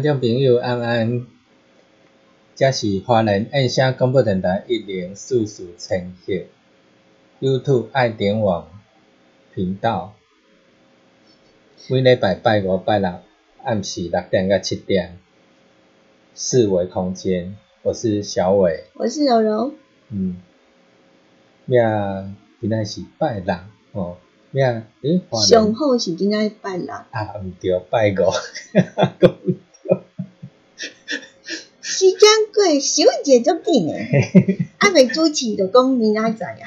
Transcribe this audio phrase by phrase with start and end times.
[0.00, 1.26] 听众朋友，安安，
[2.56, 6.46] 这是华人爱声广播电台一零四四千赫。
[7.38, 8.70] YouTube 爱点网
[9.54, 10.14] 频道，
[11.90, 13.12] 每礼拜拜五、拜六
[13.62, 15.18] 暗时六点到七点，
[16.32, 19.74] 四维空间，我是小伟，我是柔柔，
[20.08, 20.40] 嗯，
[21.66, 21.78] 咩？
[22.58, 23.54] 今仔是拜六。
[23.92, 24.16] 哦，
[24.50, 24.64] 咩？
[25.02, 28.32] 诶，上好是今仔拜六，啊，毋对，拜五。
[32.00, 32.20] 时间
[32.54, 36.64] 过，小姐足紧诶， 啊未主持就讲明仔载啊。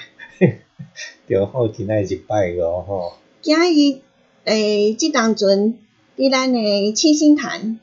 [1.28, 3.14] 着好，今仔是拜五吼。
[3.42, 4.02] 今日
[4.44, 5.80] 诶，即当阵
[6.16, 7.80] 伫咱诶七星潭，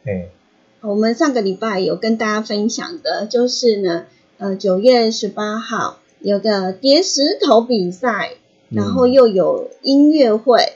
[0.81, 4.07] 我们上个礼拜有跟大家分享的，就是呢，
[4.39, 8.35] 呃，九月十八号有个叠石头比赛，
[8.69, 10.75] 然后又有音乐会，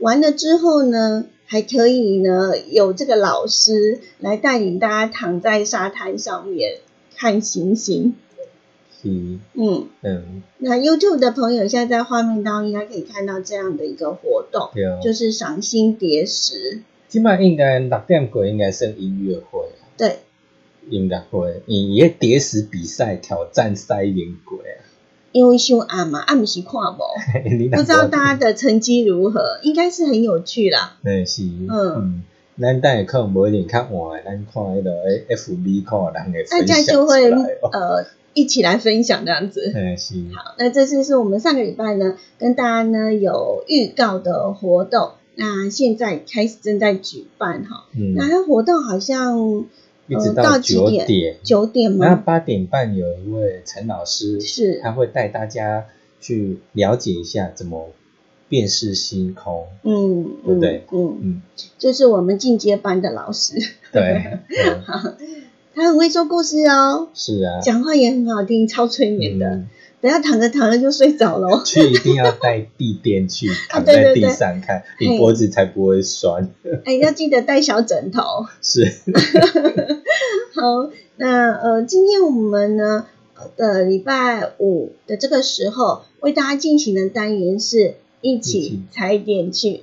[0.00, 1.24] 完了之后呢。
[1.46, 6.78] 还可以呢，有这个老师来带领大家躺在沙滩上面
[7.16, 8.14] 看星星。
[9.02, 10.42] 嗯嗯嗯。
[10.58, 14.70] 那 YouTube 的朋友现在在画面当中应该可以看到这样的一个活动，
[15.02, 16.82] 就是赏星叠石。
[17.08, 19.68] 今晚应该六点过应该是音乐会。
[19.96, 20.18] 对。
[20.88, 24.85] 音乐会，以个叠石比赛挑战赛赢过啊。
[25.36, 27.02] 因为上暗嘛，暗时看无，
[27.76, 30.96] 不知道大家的成绩如何，应该是很有趣啦。
[31.04, 32.22] 嗯，是，嗯，
[32.58, 34.90] 咱等下可能无一定看晚，咱看迄个
[35.28, 39.70] F B 看人个大家就会呃一起来分享这样子。
[39.74, 40.14] 嗯，是。
[40.34, 47.84] 好，那这次是我们上个礼拜呢跟大家呢有预告的活动，那现在开始正在举办哈。
[47.94, 48.14] 嗯。
[48.16, 49.66] 那它活动好像。
[50.08, 52.06] 一直到九点，九点吗？
[52.08, 55.86] 那八点半有一位陈老师，是，他会带大家
[56.20, 57.90] 去了解一下怎么
[58.48, 60.84] 辨识星空，嗯，对不对？
[60.92, 61.42] 嗯嗯，
[61.78, 63.54] 就是我们进阶班的老师，
[63.92, 64.38] 对，
[65.74, 69.64] 他很会说故事哦，是啊，讲话也很好听，超催眠的。
[70.00, 71.62] 不要躺着躺着就睡着了。
[71.64, 76.50] 去一定要带地垫去，躺在地上看，你脖子才不会酸。
[76.84, 78.22] 哎，要记得带小枕头。
[78.62, 78.84] 是。
[80.54, 83.06] 好，那呃，今天我们呢
[83.56, 89.82] 的礼拜五的这个时候，为大家进行的单元是一起踩点去。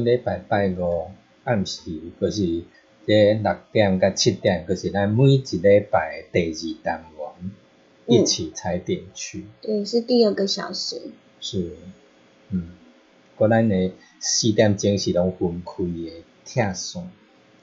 [0.00, 1.10] 阮礼拜拜五
[1.44, 2.62] 暗时，就是
[3.06, 7.50] 这六点甲七点，就是咱每一礼拜第二单元，
[8.06, 9.44] 一起踩点去。
[9.60, 11.10] 对，是第二个小时。
[11.40, 11.72] 是，
[12.50, 12.68] 嗯，
[13.36, 17.10] 过咱的四点钟是拢分开的，听线。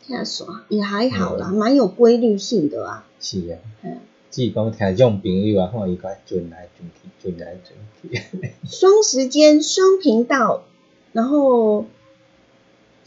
[0.04, 3.08] 听线也还好啦，蛮有规律性的啊。
[3.20, 3.58] 是啊。
[3.82, 3.98] 嗯。
[4.30, 8.52] 只是讲听众朋友啊，看，伊个转来转去，转来转去。
[8.68, 10.66] 双时间，双频道，
[11.14, 11.86] 然后。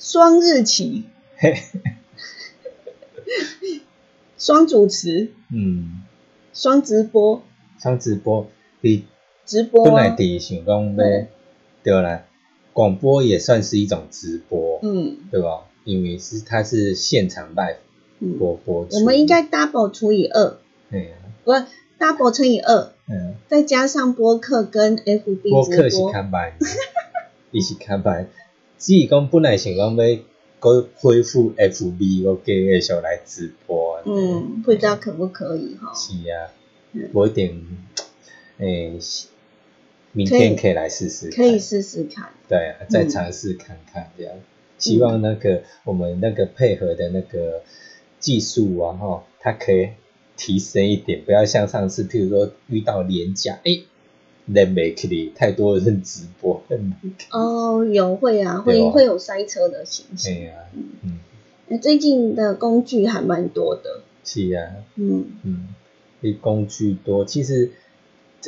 [0.01, 1.05] 双日期，
[4.39, 6.01] 双主持，嗯，
[6.55, 7.43] 双直播，
[7.79, 8.49] 双直播，
[8.81, 9.05] 比
[9.45, 11.27] 直播本来伫想讲要
[11.83, 12.03] 对。
[12.03, 12.25] 啦，
[12.73, 15.67] 广播也算是一种直播，嗯，对吧？
[15.85, 17.77] 因为是它是现场 live
[18.39, 20.57] 播播我们应该 double 除以二，
[20.91, 21.13] 对
[21.45, 21.53] 不
[21.99, 25.63] double 乘以二，嗯，再加上播客跟 FB 播。
[25.67, 26.55] 客是看白，
[27.53, 28.27] 一起看白。
[28.81, 30.19] 只是讲本来想讲要
[30.59, 34.01] 搁恢复 FB，我继续来直播。
[34.07, 35.93] 嗯，不知道可不可以哈？
[35.95, 36.51] 是啊，
[37.13, 37.55] 我一点
[38.57, 38.99] 诶，
[40.13, 41.31] 明天可以来试试。
[41.31, 42.31] 可以试试看。
[42.49, 44.35] 对啊，再尝试看看这样。
[44.79, 47.63] 希望那个我们那个配合的那个
[48.19, 49.91] 技术啊，哈，它可以
[50.39, 53.85] 提升一点，不要像上次，譬如说遇到廉价，诶。
[54.47, 56.63] 人没去的，太多人直播。
[57.31, 60.35] 哦，有会啊，会会有塞车的情形。
[60.35, 61.19] 对啊，嗯
[61.69, 61.81] 嗯。
[61.81, 64.01] 最近的工具还蛮多的。
[64.25, 64.73] 是啊。
[64.97, 65.69] 嗯嗯，
[66.21, 67.71] 因工具多，其实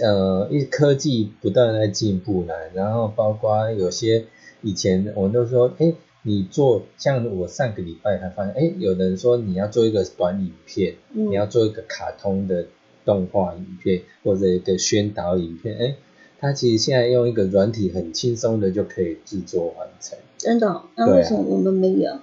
[0.01, 2.55] 呃，一科技不断在进步啦。
[2.75, 4.25] 然后包括有些
[4.63, 5.93] 以前我都说，哎，
[6.23, 12.67] 你做像我上个礼拜才发现，哎，有人说你要做一个短影片，你要做一个卡通的。
[13.05, 15.95] 动画影片或者一个宣导影片，哎，
[16.41, 20.19] 它其实现在用一个软体很轻松的就可以制作完成。
[20.39, 20.83] 真的？
[20.97, 22.19] 那为什么我们没有？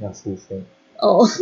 [0.00, 0.62] 要付费。
[0.98, 1.26] 哦。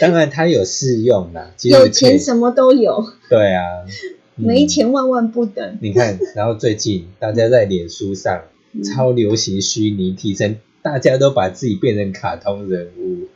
[0.00, 1.52] 当然，它有试用啦。
[1.62, 3.04] 有钱什么都有。
[3.28, 3.84] 对啊。
[4.36, 5.78] 没钱万万不等。
[5.82, 8.44] 你看，然后最近 大家在脸书上
[8.82, 13.28] 超流行虚拟替身，大家都把自己变成卡通人物。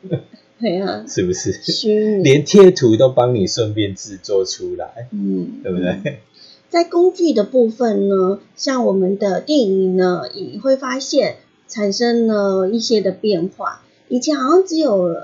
[0.60, 2.18] 对啊，是不是？
[2.22, 6.20] 连贴图都帮你顺便制作出来，嗯，对不对？
[6.70, 13.82] 在工具的部分呢，像我们的电影呢，也会发现产生了一些的变化。
[14.08, 15.14] 以前好像只有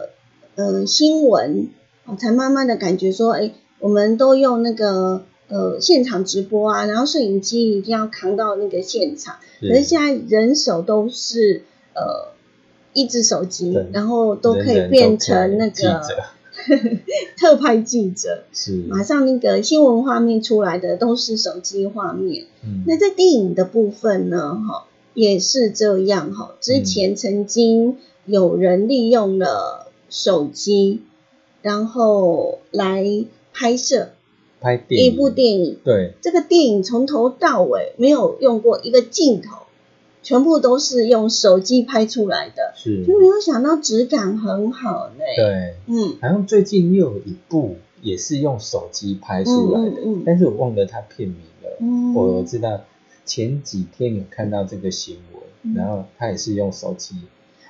[0.57, 1.69] 呃新闻，
[2.07, 11.63] 我才慢慢的感觉说，哎，我们都用那个呃现场直播啊，然后摄影机一定要扛到那个现场，可是现在人手都是
[11.95, 12.30] 呃。
[12.93, 16.01] 一只手机，然后都可以变成那个
[17.39, 22.47] 特派记者，是马上那个新闻画面出来的都是手机画面。
[22.87, 26.55] 那在电影的部分呢，哈也是这样哈。
[26.61, 31.03] 之前曾经有人利用了手机，
[31.63, 34.11] 然后来拍摄
[34.61, 35.79] 拍一部电影。
[35.85, 39.60] 对，这个电影从头到尾没有用过一个镜头。
[40.23, 45.25] 全部都是用手机拍出来的，是就没有想到质感很好呢。
[45.37, 49.97] 对，嗯，好像最近又有一部也是用手机拍出来的，
[50.27, 51.77] 但是我忘了它片名了。
[51.81, 52.83] 嗯，我知道
[53.25, 57.15] 前几天有看到这个新闻，然后它也是用手机。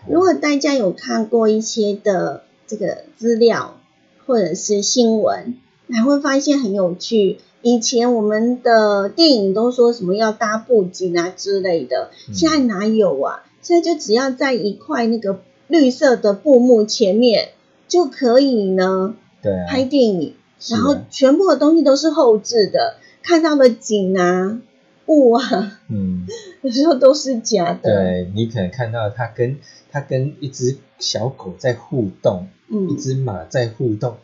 [0.09, 3.78] 如果大家有看过一些的这个资料
[4.26, 5.57] 或者是新闻，
[5.90, 7.38] 还会发现很有趣。
[7.62, 13.43] 以前我们的电影都说什么要搭布景啊之类的，现在哪有啊？
[13.62, 17.50] 现在就只要在一块那个绿色的布幕前面
[17.87, 20.35] 就可以呢，对，拍电影，
[20.69, 24.59] 然后全部的东西都是后置的，看到的景啊、
[25.07, 26.26] 雾啊，嗯，
[26.62, 27.93] 有时候都是假的。
[27.93, 29.59] 对你可能看到它跟
[29.90, 34.17] 它跟一只小狗在互动，嗯，一只马在互动，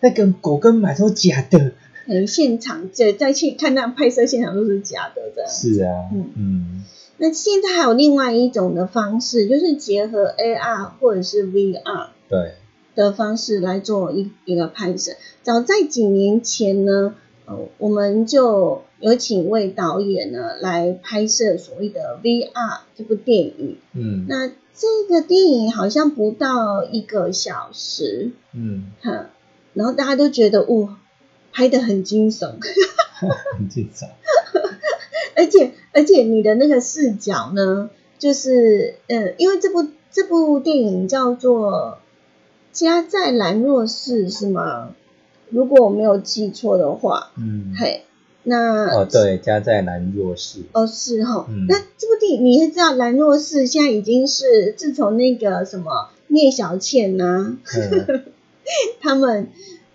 [0.00, 1.72] 那个狗跟马都假的。
[2.10, 6.84] 可能现场再再去看那拍摄现场都是假的，这样是啊，嗯嗯。
[7.18, 12.54] 那现在还有另外一种的方式，就是结合 AR 或者是 VR 对
[12.96, 15.12] 的方式来做一一个拍摄。
[15.44, 17.14] 早在几年前呢，
[17.46, 23.76] 呃，我们就有请一位导演呢来拍摄所谓的 VR 这部电影。
[23.94, 28.32] 嗯，那这个电影好像不到一个小时。
[28.52, 29.26] 嗯，哈，
[29.74, 30.98] 然后大家都觉得哇，
[31.52, 32.54] 拍的很惊悚，
[33.58, 34.06] 很惊悚。
[35.36, 41.98] 而且而且你的那个视角呢，就是嗯，因为这部这部电影叫做
[42.78, 44.94] 《家在兰若寺》是吗？
[45.48, 48.04] 如果我没有记错的话，嗯，嘿，
[48.44, 58.24] 那哦对，家在兰若寺，哦是哈，嗯那这部电影你也知道，兰若寺现在已经是自从那个什么聂小倩呐、嗯
[59.00, 59.48] 他们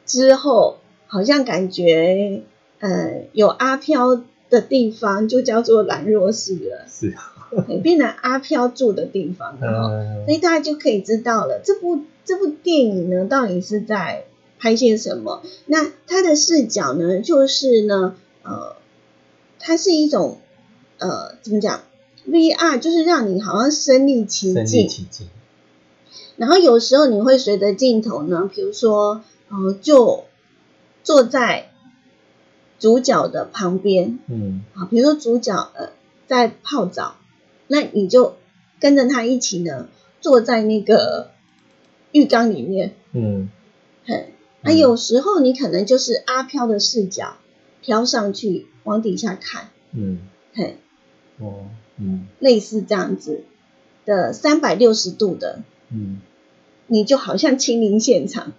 [0.06, 0.78] 之后，
[1.16, 2.42] 好像感觉
[2.80, 7.16] 呃有阿飘的地方就叫做兰若寺了，是，
[7.70, 9.90] 嘿变成阿飘住的地方了哈。
[9.94, 14.26] 嗯所以大家就可以知道了，这部这部电影呢，到底是在
[14.60, 15.42] 拍些什么？
[15.68, 18.76] 那它的视角呢，就是呢，呃，
[19.60, 20.40] 它是一种
[20.98, 21.82] 呃，怎么讲
[22.28, 24.90] ？VR 就是让你好像身临其境，
[26.36, 30.26] 然后有时候你会随着镜头呢，比如说，呃，就
[31.06, 31.72] 坐在
[32.80, 34.66] 主角的旁边，嗯。
[34.74, 35.92] 啊，比如说主角呃
[36.28, 37.16] 在泡澡，
[37.68, 38.36] 那你就
[38.82, 39.88] 跟着他一起呢，
[40.20, 41.32] 坐在那个
[42.12, 43.50] 浴缸里面，嗯。
[44.04, 44.78] 嘿，那、嗯。
[44.78, 47.38] 有时候你可能就是阿飘的视角
[47.82, 50.20] 飘上去往底下看，嗯，
[50.54, 50.78] 嘿，
[51.40, 52.28] 哦，嗯。
[52.40, 53.44] 类似这样子
[54.06, 56.20] 的三百六十度的，嗯，
[56.88, 58.52] 你就好像亲临现场，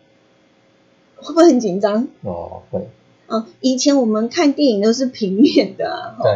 [1.26, 2.08] 会不会很紧张？
[2.22, 2.88] 哦会，
[3.26, 6.32] 哦，以前我们看电影都是平面的对，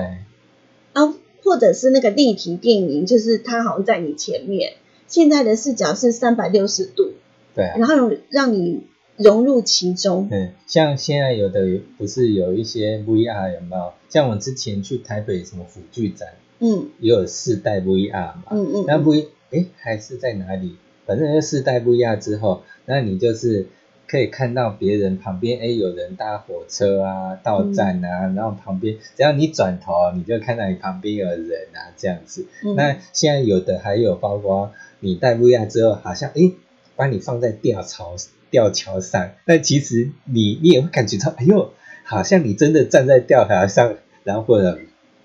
[0.92, 4.75] 啊，或者是那个立体电影，就是它好像在你前面。
[5.06, 7.12] 现在的视角是三百六十度，
[7.54, 8.82] 对啊，然后有让你
[9.16, 10.28] 融入其中。
[10.30, 13.92] 嗯，像现在有的不是有一些 VR 有没有？
[14.09, 16.28] 像我之前去台北什么辅具展，
[16.61, 20.76] 嗯也有四代 VR 嘛，嗯嗯，那 V 哎还是在哪里？
[21.06, 23.66] 反正就四代 VR 之后，那你就是
[24.11, 32.49] 可以看到别人旁边哎有人搭火车啊，到站啊，然后旁边只要你转头，你就看到你旁边有人啊这样子。
[32.64, 36.57] 嗯那现在有的还有包括你戴 VR 之后，好像诶
[36.97, 38.17] 把你放在吊桥
[38.50, 44.76] 吊桥上，但其实你你也会感觉到，哎呦，好像你真的站在吊桥上，然后或者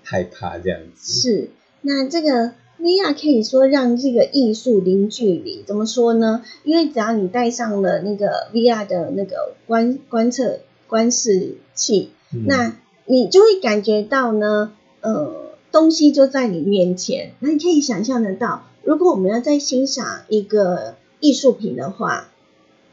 [0.04, 1.12] 害怕这样子。
[1.12, 1.50] 是
[1.82, 5.62] 那这个 VR 可以说让这个艺术零距离。
[5.66, 6.42] 怎么说呢？
[6.64, 17.32] 因为只要你戴上了那个 VR 的那个观观测观视器，嗯那你就会感觉到呢，呃，东西就在你面前。
[17.40, 22.28] 那你可以想象得到，如果我们要在欣赏一个艺术品的话，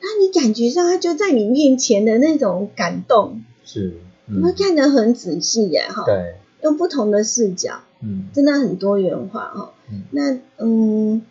[0.01, 3.93] 那你感觉上它就在你面前的那种感动，是，
[4.25, 9.69] 你会嗯，看得很仔细耶，哈，对，用不同的视角，嗯真的很多元化哦。
[9.91, 11.21] 嗯那嗯，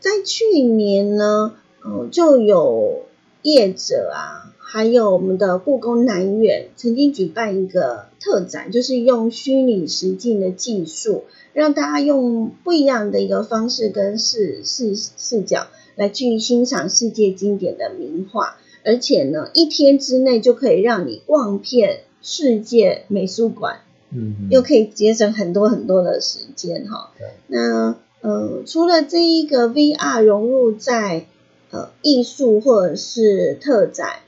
[0.00, 3.02] 在去年呢，呃，就有
[3.42, 15.66] 业者啊，还有我们的故宫南院曾经举办一个特展，就是用虚拟实境的技术，让大家用不一样的一个方式跟视视视角
[15.96, 23.80] 来去欣赏世界经典的名画，而且呢，一天之内就可以让你逛遍世界美术馆。
[24.14, 27.10] 嗯，又可以节省很多很多的时间哈。
[27.48, 31.26] 那呃，除了这一个 VR 融入在
[31.70, 34.20] 呃艺术或者是特展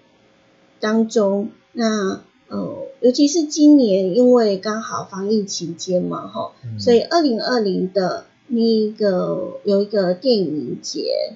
[0.81, 11.33] 当中，那呃，尤其是今年因为刚好防疫期间嘛哈，嗯所以二零二零的那一个有一个电影节，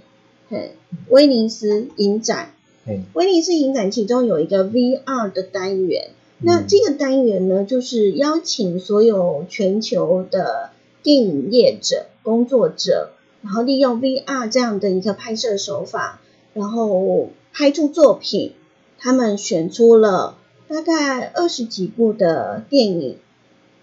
[0.49, 0.73] 嘿，
[1.09, 2.53] 威尼斯影展，
[2.85, 6.11] 嘿威尼斯影展其中有一个 VR 的单元。
[6.43, 10.71] 那嗯这个单元呢，就是邀请所有全球的
[11.03, 13.11] 电影业者、工作者，
[13.43, 16.21] 然后利用 VR 这样的一个拍摄手法，
[16.55, 18.53] 然后拍出作品。
[19.03, 20.37] 他们选出了
[20.69, 23.17] 大概二十几部的电影，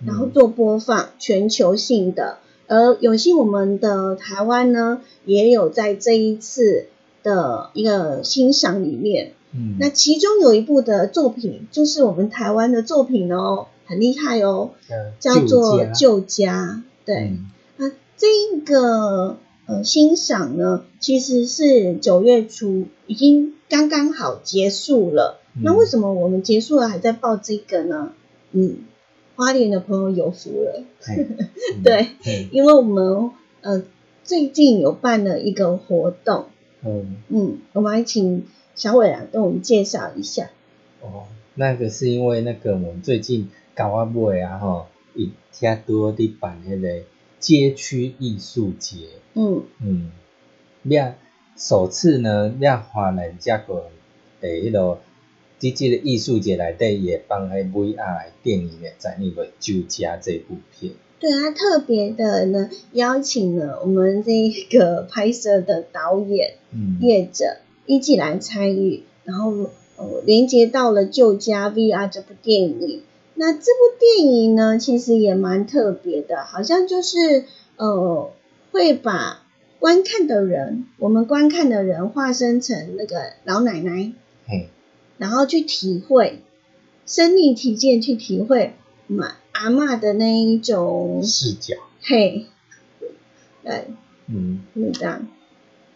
[0.05, 2.37] 然后做播放，全球性的。
[2.67, 6.85] 而有幸我们的台湾呢，也有在这一次
[7.23, 9.33] 的一个欣赏里面。
[9.53, 16.83] 嗯，那其中有一部的作品，就是我们台湾的作品哦，很厉害哦，呃叫做《旧旧家》。
[17.05, 18.27] 对，嗯那这
[18.65, 25.39] 个呃欣赏呢，其实是九月初已经刚刚好结束了。
[25.55, 28.13] 嗯那为什么我们结束了还在报这个呢？
[28.51, 28.77] 嗯，
[29.35, 30.83] 花莲的朋友有福了。
[31.83, 32.09] 对，
[32.51, 33.83] 因为我们呃
[34.23, 36.45] 最近有办了一个活动。
[36.85, 38.45] 嗯嗯，我们还请
[38.77, 40.51] 小伟来跟我们介绍一下。
[41.01, 47.01] 哦，那个是因为那个我们最近搞阿尾啊吼，一天多的办那个
[47.39, 48.97] 街区艺术节。
[49.33, 50.11] 嗯嗯，
[50.83, 51.15] 咩
[51.57, 53.89] 首次呢，咩华人加个
[54.41, 54.99] 诶，迄个
[55.57, 60.93] 在这个艺术节内底也帮迄 VR 电影的在那个《酒家》这部片。
[61.19, 66.53] 对啊，特别的呢，邀请了我们这个拍摄的导演、
[67.01, 67.57] 业者
[67.87, 69.51] 一起来参与，然后
[69.95, 73.01] 呃连接到了《旧家 VR》这部电影。
[73.33, 77.45] 那这部电影呢，其实也蛮特别的，好像就是
[77.77, 78.31] 呃
[78.71, 79.43] 会把
[79.79, 84.11] 观看的人，我们观看的人化身成那个老奶奶，
[85.17, 86.41] 然后去体会
[87.05, 88.73] 身临其境去体会
[89.07, 89.33] 嘛。
[89.53, 92.45] 阿妈的那一种视角，嘿，
[93.63, 93.87] 对，
[94.27, 95.27] 嗯，是这样，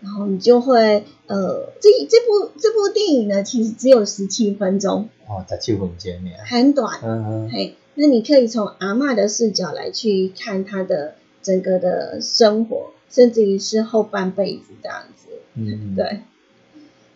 [0.01, 16.21] 然后你就会，呃，这这部这部电影呢，其实只有十七分钟，哦，十七分钟呢，很短，嗯嗯，嘿，那你可以从阿嬷的视角来去看她的整个的生活，甚至于是后半辈子这样子，嗯，对，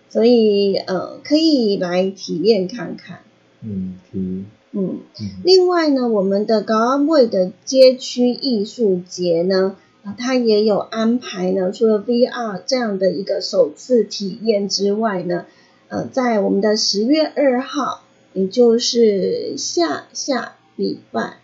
[0.10, 3.20] 所以呃，可以来体验看看，
[3.62, 4.46] 嗯，体。
[4.77, 5.00] 嗯，
[5.46, 11.72] 另外呢，我们的高安卫的街区艺术节呢，啊，它也有安排呢。
[11.72, 15.46] 除了 VR 这样的一个首次体验之外呢，
[15.89, 21.38] 呃，在我们的十月二号，也就是下下礼拜。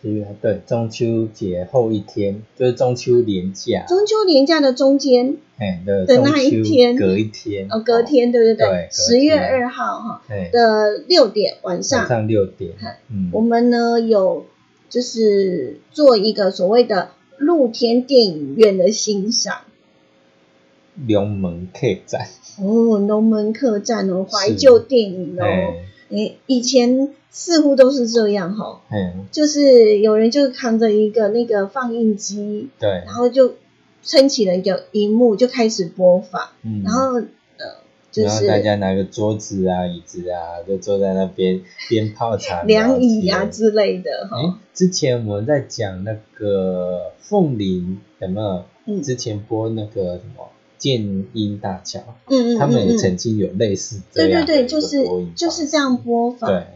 [0.00, 3.84] 十月对中秋节后一天，就是中秋连假。
[3.86, 12.72] 中秋连假的中间，哎的那一天，隔一天哦，隔天对对对，十月二号哈的六点晚上，晚上六点，
[13.10, 14.46] 嗯，我们呢有
[14.88, 17.10] 就是做一个所谓的
[17.42, 19.62] 露天电影院的欣赏。
[21.06, 22.28] 龙门客栈。
[22.58, 25.44] 哦，龙门客栈哦，怀旧电影哦。
[26.10, 33.54] 诶，以前似乎都是这样哈，嗯，就是有人就扛着一个那个放映机，对，然后就
[34.02, 37.24] 撑起了一个荧幕，就开始播放，嗯，然后呃，
[38.12, 44.60] 就是大家拿个桌子啊、椅子啊，就坐在那边边泡茶、凉椅啊之类的哈。
[44.72, 48.64] 之前我们在讲那个凤林有没有？
[48.86, 50.48] 嗯，之前播那个什么？
[50.78, 56.66] 建英大桥，嗯嗯，他们也曾经有类似这样对对对，就是就是这样播放，对，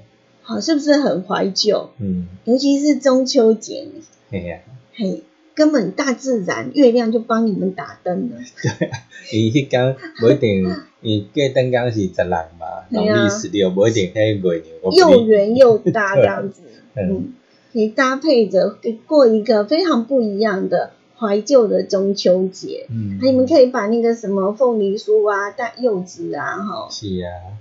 [0.43, 1.91] 好，是不是很怀旧？
[1.99, 3.89] 嗯，尤其是中秋节，
[4.31, 4.61] 嘿呀，
[4.95, 5.25] 嘿，
[5.57, 8.37] 根本大自然月亮就帮你们打灯了。
[8.63, 8.91] 对，
[9.33, 16.63] 你迄刚不一定，你过灯光是十六嘛， 农历十六不一定黑月亮，又圆又大这样子，
[16.95, 17.33] 嗯，
[17.73, 20.93] 你搭配着过一个非常不一样的。
[21.19, 27.57] 怀旧的中秋节，嗯，你们可以把那个什么凤梨酥啊、带柚子啊，哈，是啊，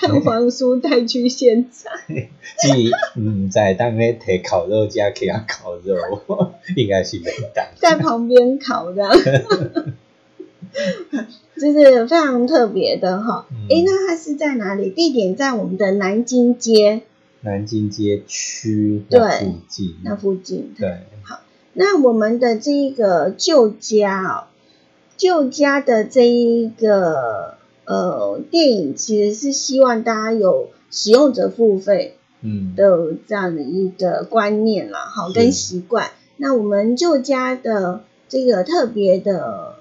[0.00, 5.96] 蛋黄酥带去现场， 即唔在当咧提烤肉加其他烤肉，
[6.76, 9.08] 应该是没当，在旁边烤的，
[11.60, 13.46] 就是非常特别的哈。
[13.68, 14.90] 哎，那它是在哪里？
[14.90, 17.02] 地点在我们的南京街，
[17.42, 21.40] 南京街区那附近，那附近，对，好。
[21.72, 24.44] 那我们的这一个旧家哦，
[25.16, 36.10] 旧家的这一个呃电影，其实是希望大家有使用者付费嗯的这样的一个观念啦，好跟习惯。
[36.36, 39.76] 那我们旧家的这个特别的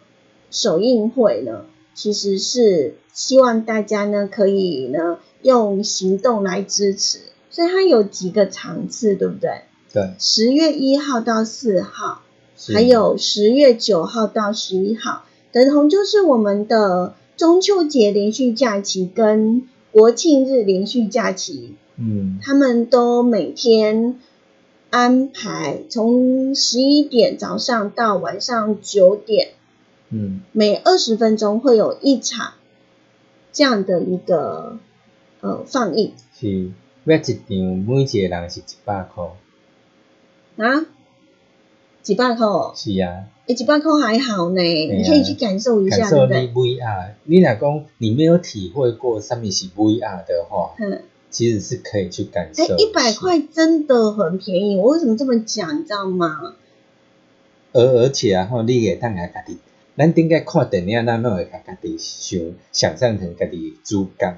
[0.52, 9.62] 首映会呢，其实是希望大家呢可以呢用行动来支持，所以它有几个场次，对不对？
[9.94, 12.22] 对，十月一号到四号，
[12.74, 21.76] 还有十月九号到十一号，等同就是我们的中秋节连续假期跟国庆日连续假期。
[21.96, 24.20] 嗯，他们都每天
[24.90, 29.52] 安排从十一点早上到晚上九点，
[30.10, 32.56] 嗯，每二十分钟会有一场
[33.54, 34.78] 这样的一个
[35.40, 36.12] 呃放映。
[36.38, 36.72] 是，
[37.06, 39.24] 每一场每一个人是一百块。
[40.58, 40.86] 啊，
[42.02, 42.72] 几百块哦？
[42.76, 47.12] 是啊，诶，几百块还好呢，你可以去感受一下，感受你 VR。
[47.26, 52.76] 你若讲你没有体会过上面是 VR 的话，嗯，其实是可以去感受。
[52.78, 55.80] 一百块真的很便宜，我为什么这么讲？
[55.80, 56.56] 你知道吗？
[57.74, 59.58] 而而且啊，吼，你会当下家己，
[59.96, 62.40] 咱顶个看电影，咱拢会家家己想
[62.72, 64.36] 想象成家己主角。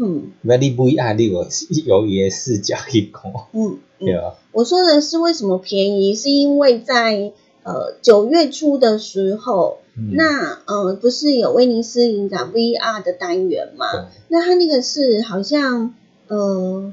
[0.00, 1.46] 嗯，那你不压力，我
[1.86, 4.34] 有也视角一看，嗯， 对啊。
[4.52, 7.32] 我说的是为什么便宜，是因为在
[7.64, 9.78] 呃九月初的时候，
[10.12, 13.86] 那呃不是有威尼斯影展 VR 的单元嘛？
[14.28, 15.94] 那他那个是好像
[16.28, 16.92] 呃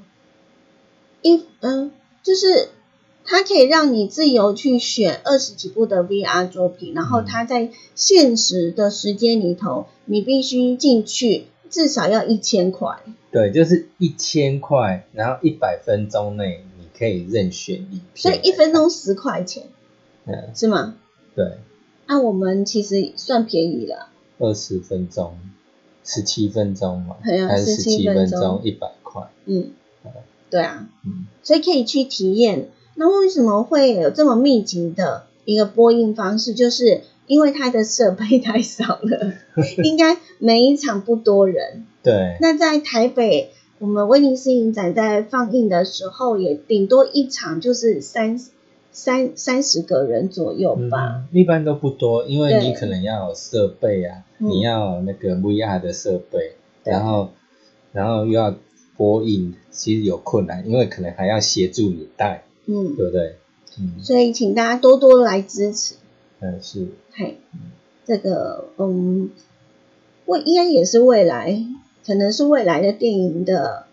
[1.21, 1.91] 一嗯，
[2.23, 2.69] 就是
[3.23, 11.45] 它可以让你自由去选二十几部的 VR 作品，然后它在现实的时间里头，你必须进去。
[11.69, 12.97] 至少要一千块，
[13.31, 19.63] 对，就是一千块，然后一百分钟内你可以任选一片，所以一分钟十块钱，
[20.25, 20.95] 嗯，是吗？
[21.35, 21.57] 对，
[22.07, 25.37] 那我们其实算便宜了，二十分钟，
[26.03, 28.61] 十七分钟嘛，还是十七分钟。
[28.63, 29.71] 一百块，嗯，
[30.49, 32.69] 对啊，嗯，所以可以去体验。
[32.95, 36.53] 那为什么会有这么密集的一个播映方式？
[36.53, 37.01] 就是。
[37.27, 39.33] 因为他的设备 太少了，
[39.83, 41.85] 应该每一场不多人。
[42.03, 42.37] 对。
[42.39, 48.39] 那在台北，我们威尼斯影展在放映的时候，也顶多一场就是三
[48.91, 51.23] 三三十个人左右吧。
[51.31, 57.31] 一般都不多，因为你可能要有设备啊，你要那个 VR 的设备，然后
[57.91, 58.55] 然后又要
[58.97, 63.35] 播映，其实有困难，因为可能还要协助你带，嗯，对不对？
[63.79, 63.99] 嗯。
[64.01, 65.95] 所以请大家多多来支持。
[66.39, 66.87] 嗯，是。
[67.17, 67.37] 嘿，
[68.05, 69.29] 这个嗯，
[70.25, 71.65] 未应该也是未来，
[72.05, 73.85] 可能是未来的电影的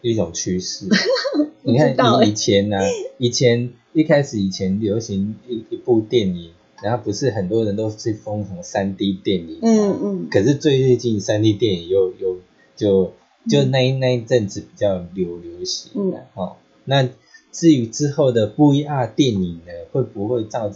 [0.00, 0.86] 一种趋势。
[1.62, 2.78] 你看你以前呢，
[3.18, 10.28] 以前一开始以前流行一一部电影，然后不是很多人都是疯什么三 D 电影，嗯嗯。
[10.30, 12.36] 可是最最近三 D 电影又又
[12.76, 13.12] 就
[13.48, 16.56] 就那一那一阵子比较流流行了哦。
[16.84, 17.08] 那
[17.50, 20.72] 至于之后的不一样电影呢，会不会造？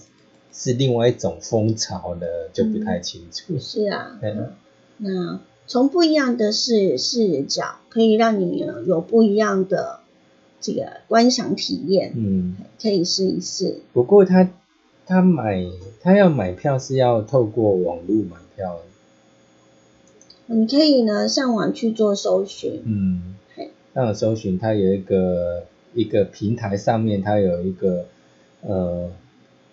[0.58, 3.58] 是另外一种风潮呢，就不太清楚。
[3.58, 4.54] 是啊，嗯，
[4.96, 10.00] 那从不一样的视视角，可以让你有不一样的
[10.62, 12.14] 这个观赏体验。
[12.16, 13.80] 嗯，可以试一试。
[13.92, 14.48] 不过他
[15.04, 15.66] 他买
[16.00, 18.80] 他要买票是要透过网络买票。
[20.46, 22.80] 你可以呢上网去做搜寻。
[22.86, 23.34] 嗯，
[23.92, 28.06] 上网搜寻，它有一个一个平台上面，它有一个
[28.62, 29.10] 呃。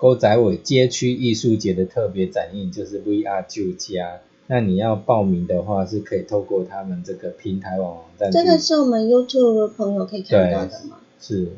[0.03, 8.29] 狗仔尾街区艺术节的特别展映就是 VR 旧家，那你要报名的话，是可以透过他们这个平台网站。
[8.29, 10.97] 这个是我们 YouTube 的朋友可以看到的吗？
[11.21, 11.53] 是。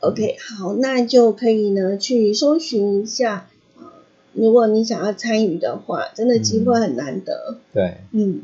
[0.00, 3.46] OK，好，那就可以呢去搜寻一下
[3.78, 4.02] 啊，
[4.32, 7.58] 如果你想要参与的话，真的机会很难得。
[7.72, 8.40] 对，嗯，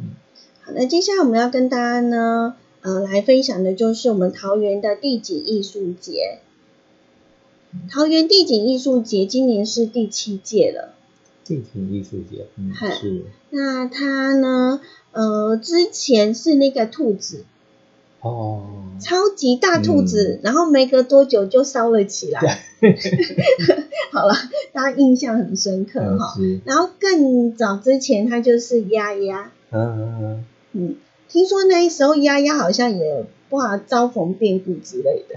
[0.62, 6.38] 好，那接下来我们要跟大家呢，呃，来分享的就是我们桃园的地景艺术节。
[7.90, 10.94] 桃园地景艺术节今年是第七届了。
[11.44, 13.24] 地景艺术节，嗯，是。
[13.50, 14.80] 那它呢？
[15.12, 17.44] 呃，之前是那个兔子，
[18.20, 18.66] 哦，
[19.00, 22.40] 超级大兔子，然后没隔多久就烧了起来。
[24.12, 24.34] 好了，
[24.72, 26.34] 大家印象很深刻哈。
[26.64, 29.52] 然后更早之前，它就是丫丫。
[29.70, 30.44] 嗯嗯嗯。
[30.72, 30.96] 嗯，
[31.28, 35.34] 听说那时候丫丫好像也不好遭逢变故之类的。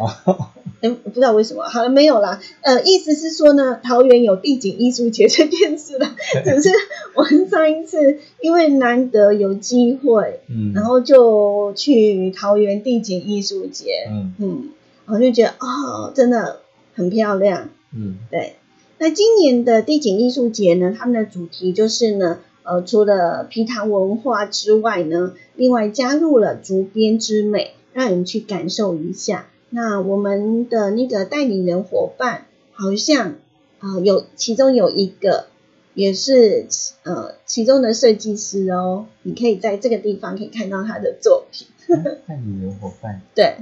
[0.82, 2.40] 哎，不知道为什么，好了没有啦。
[2.62, 6.16] 呃，意思是说呢，桃园有地景艺术节这件事了。
[6.46, 6.70] 只是
[7.16, 14.70] 我们上一次因为难得有机会，嗯，然后就去桃园地景艺术节，嗯嗯，
[15.06, 16.62] 我就觉得哦，真的
[16.94, 18.56] 很漂亮，嗯，对。
[19.02, 29.48] 那今年的地景艺术节呢，他们的主题就是呢，呃，除了皮塘文化之外呢，另外加入了竹编之美，让你去感受一下。
[29.70, 33.36] 那我们的那个带领人伙伴好像
[33.80, 35.48] 啊有其中有一个
[35.94, 36.68] 也是
[37.04, 41.68] 呃其中的设计师哦，你可以在这个地方可以看到他的作品。
[42.28, 43.22] 带领人伙伴。
[43.36, 43.58] 对，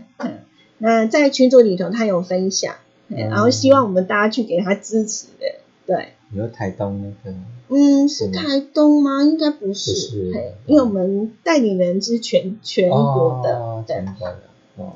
[0.79, 2.75] 那在群组里头他有分享，
[3.07, 5.45] 然后希望我们大家去给他支持的。
[5.85, 6.09] 对。
[6.33, 7.37] 有台东那个？
[7.69, 9.23] 嗯，是台东吗？
[9.23, 14.39] 应该不是，因为我们代理人是全全国的，全国的
[14.75, 14.93] 哦。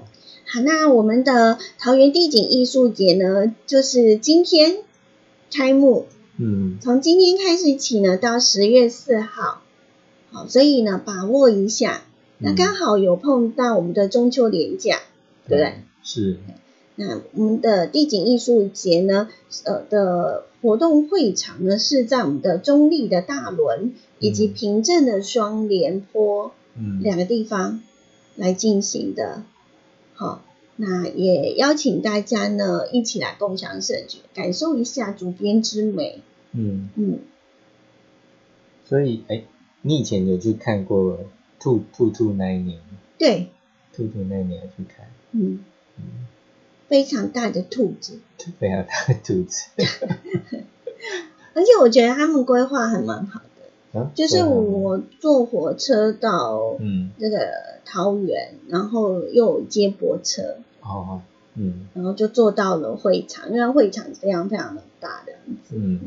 [0.53, 4.79] 好，那我们的桃园地景艺术节呢，就是今天
[5.49, 6.07] 开幕。
[6.37, 9.61] 嗯，从今天开始起呢，到十月四号，
[10.29, 12.01] 好，所以呢，把握一下。
[12.37, 14.99] 那刚好有碰到我们的中秋连假，
[15.47, 15.73] 对不对？
[16.03, 16.37] 是。
[16.95, 19.29] 那我们的地景艺术节呢，
[19.63, 27.81] 呃的活动会场呢，是在我们的中立的大轮以及平镇的双连坡，嗯，两个地方
[28.35, 29.43] 来进行的。
[30.21, 30.43] 好，
[30.75, 36.21] 那也邀请大家呢一起来共享盛举，感受一下竹编之美。
[36.51, 37.19] 嗯嗯。
[38.86, 39.43] 所以，哎，
[39.81, 41.17] 你以前有去看过
[41.60, 42.79] 兔兔兔那一年？
[43.17, 43.47] 对，
[43.95, 45.63] 兔兔那一年去看，嗯
[45.97, 46.03] 嗯，
[46.88, 48.19] 非常大的兔子，
[48.60, 49.69] 非常大的兔子，
[51.55, 53.41] 而且我觉得他们规划还蛮好
[53.93, 57.38] 的，就是我坐火车到嗯这个
[57.85, 61.21] 桃园，然后又接驳车，哦，
[61.55, 65.99] 嗯，然后就坐到了会场，因为会场非常非常的大的样子，嗯，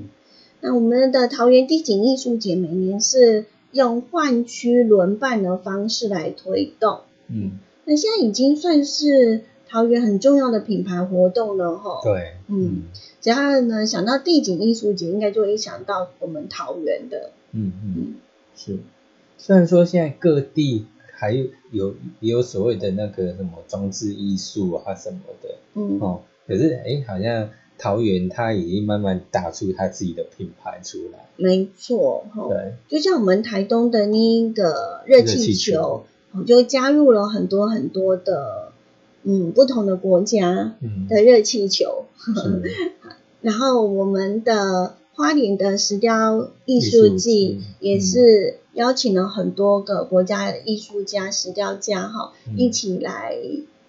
[0.61, 3.47] 那我们的桃园地景艺术节每年是。
[3.75, 12.01] 用换区轮办的方式来推动，嗯，那现在已经算是桃园很重要的品牌活动了，哈。
[12.05, 12.85] 对，嗯，
[13.21, 18.15] 只要呢想到地景艺术节，应该就会想到我们桃园的，嗯嗯，
[18.57, 18.79] 是。
[19.39, 25.99] 虽然说现在各地还有有也有所谓的那个什么装置艺术啊什么的，嗯。
[26.01, 27.49] 哦，可是哎好像。
[27.77, 36.05] 桃园它已经慢慢打出它自己的品牌出来，没错，对，就像我们台东的那个热气球，
[36.47, 38.71] 就加入了很多很多的
[39.25, 40.77] 嗯不同的国家
[41.09, 42.05] 的热气球，
[43.43, 53.37] 然后我们的花莲的石雕艺术季也是邀请了很多个国家的艺术家、石雕家哈一起来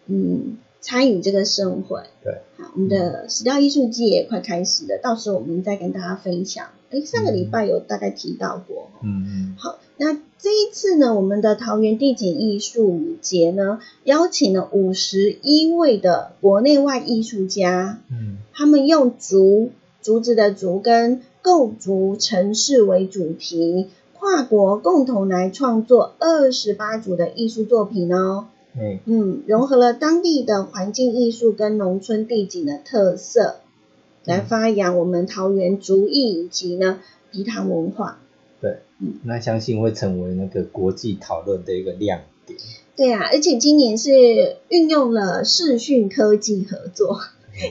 [0.08, 0.58] 嗯。
[0.82, 6.68] 参与这个盛会，对，好，我们的石雕艺术季也快开始了，到时候我们再跟大家分享。
[6.92, 19.72] 哎，上个礼拜有大概提到过，嗯嗯，好，那这一次呢，我们的桃园地景艺术节呢，邀请了五十一位的国内外艺术家，嗯，他们用竹
[20.06, 28.46] 竹子的竹根构筑城市为主题，跨国共同来创作二十八组的艺术作品哦。
[29.08, 33.56] 嗯融合了当地的环境艺术跟农村地景的特色，
[34.26, 37.00] 来发扬我们桃园竹艺以及呢
[37.32, 38.20] 皮糖文化。
[38.62, 42.60] 对，嗯，那相信会成为那个国际讨论的一个亮点。
[42.96, 44.12] 对啊，而且今年是
[44.70, 47.22] 运用了视讯科技合作，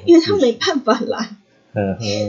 [0.05, 1.37] 因为他没办法来，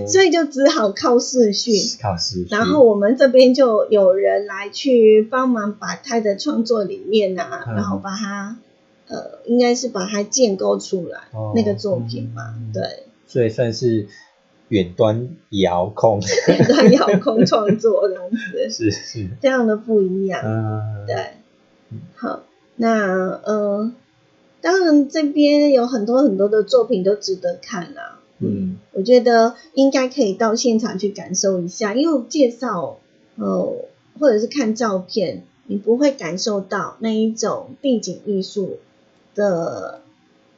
[0.08, 1.76] 所以就只好靠视讯。
[2.02, 2.48] 靠视讯。
[2.50, 8.58] 然后我们这边就有人来去帮忙把他的创作理念啊，然后把它。
[9.08, 11.20] 呃，应该是把它建构出来
[11.54, 14.08] 那个作品嘛，对，所以算是
[14.70, 21.34] 远端遥控，远端遥控创作这样子， 是是，非常的不一样，嗯，对，
[22.16, 22.42] 好，
[22.78, 23.92] 那呃，
[24.62, 33.00] 当然这边有很多很多的作品都值得看啦，嗯，我觉得应该可以到现场去感受一下，因为介绍
[33.36, 33.86] 呃
[34.20, 38.78] 或者是看照片，你不会感受到那一种地景艺术。
[39.38, 40.00] 的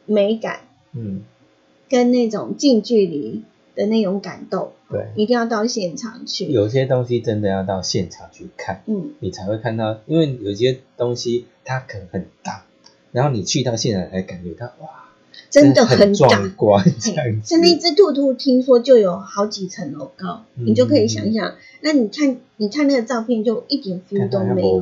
[0.05, 0.59] 美感，
[0.93, 1.23] 嗯，
[1.89, 3.41] 跟那种近距离
[3.73, 6.45] 的那种感动，对，一定要到现场去。
[6.45, 12.65] 有些东西真的要到现场去看，嗯，你才会看到，因为有些东西它可能很大，
[13.11, 15.07] 然后你去到现场才感觉到，哇。
[15.49, 17.57] 真的很壮观，这样子。
[17.57, 21.53] 那只兔兔听说就有好几层楼高，你就可以想想。
[21.81, 24.77] 那你看，你看那个照片，就一点 feel 都没有。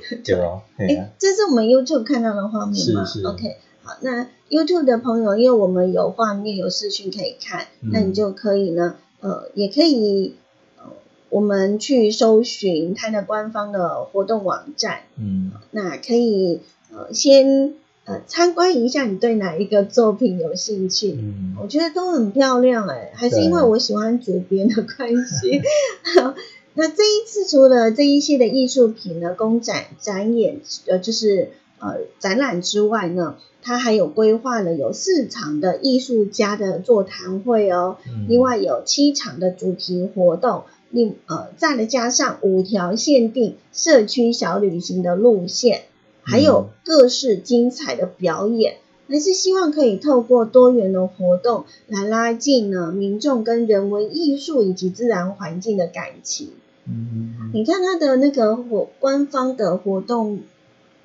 [0.24, 0.36] 对，
[0.76, 3.04] 哎，这是我们 YouTube 看到的画面吗？
[3.04, 3.26] 是是。
[3.26, 10.34] OK，好，那 YouTube 的朋友，因为我们有画面、有视讯可以看，那你就可以呢，呃，也可以，
[10.76, 10.84] 呃，
[11.30, 15.00] 我们去搜寻它的官方的活动网站。
[15.18, 15.52] 嗯。
[15.70, 16.60] 那可以，
[16.94, 17.74] 呃，先。
[18.06, 21.10] 呃，参观一下，你对哪一个作品有兴趣？
[21.12, 25.60] 嗯，我觉得都很漂亮哎，还是因为我喜欢主编的关系。
[26.74, 37.96] 那这一次除了这一些的艺术品的，公展展演，呃，就是呃展览之外呢，它还有规划了有四场的艺术家的座谈会哦，
[38.28, 45.82] 另外有七场的主题活动，另呃再加上五条限定社区小旅行的路线。
[46.26, 56.50] 还有各式精彩的表演，还是希望可以透过多元的活动来拉近呢民众跟人文艺术以及自然环境的感情。
[56.88, 60.40] 嗯，你看他的那个活官方的活动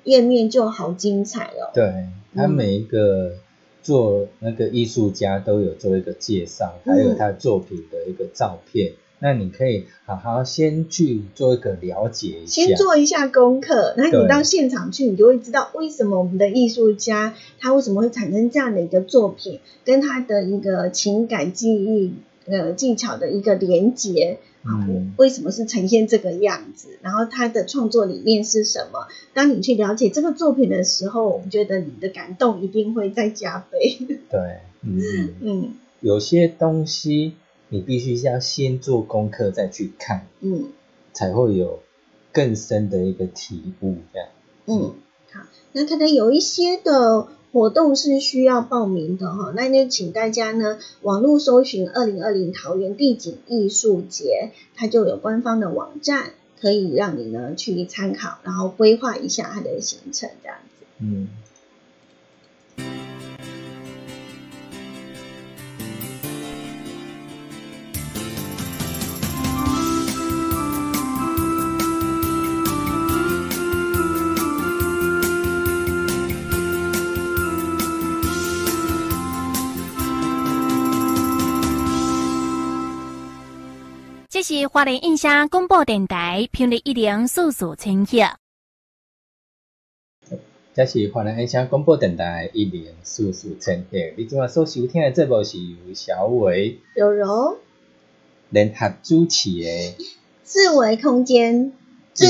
[0.04, 1.70] 页面就好精彩哦。
[1.72, 3.34] 对他每一个
[3.82, 8.92] 做那个艺术家都有做一个介绍，还有他作品的一个照片。
[9.22, 13.94] 那你可以好好先去做一个了解一下，先做一下功课。
[13.96, 22.14] 那你到现场去，你就会知道为什么我们的艺术家他为什么会产生这样的一个作品，跟他的一个情感记忆
[22.46, 26.88] 呃技巧的一个连接嗯，为什么是呈现这个样子？
[27.00, 29.06] 然后他的创作理念是什么？
[29.34, 33.98] 当你去了解这个作品的时候，我觉得你的感动一定会再加倍。
[34.28, 34.40] 对，
[34.82, 37.34] 嗯 嗯，有些东西。
[37.72, 40.66] 你必须要先做功课再去看，嗯，
[41.14, 41.80] 才会有
[42.30, 44.28] 更深的一个体悟，这样。
[44.66, 44.94] 嗯，
[45.32, 45.40] 好，
[45.72, 60.84] 那可能有一些的活动是需要报名的哈，那就请大家呢网络搜寻二零二零桃园地景艺术节，它就有官方的网站，可以让你呢去参考，然后规划一下它的行程这样子。
[60.98, 61.28] 嗯。
[84.42, 88.18] 是华联印象广播电台频率一零四四千赫。
[90.74, 93.98] 这是华联印象广播电台一零四四千赫。
[94.16, 97.58] 你今晚所收听的节目是由小伟、柔柔
[98.50, 99.94] 联合主持的
[100.42, 101.72] 四维空间
[102.12, 102.24] 之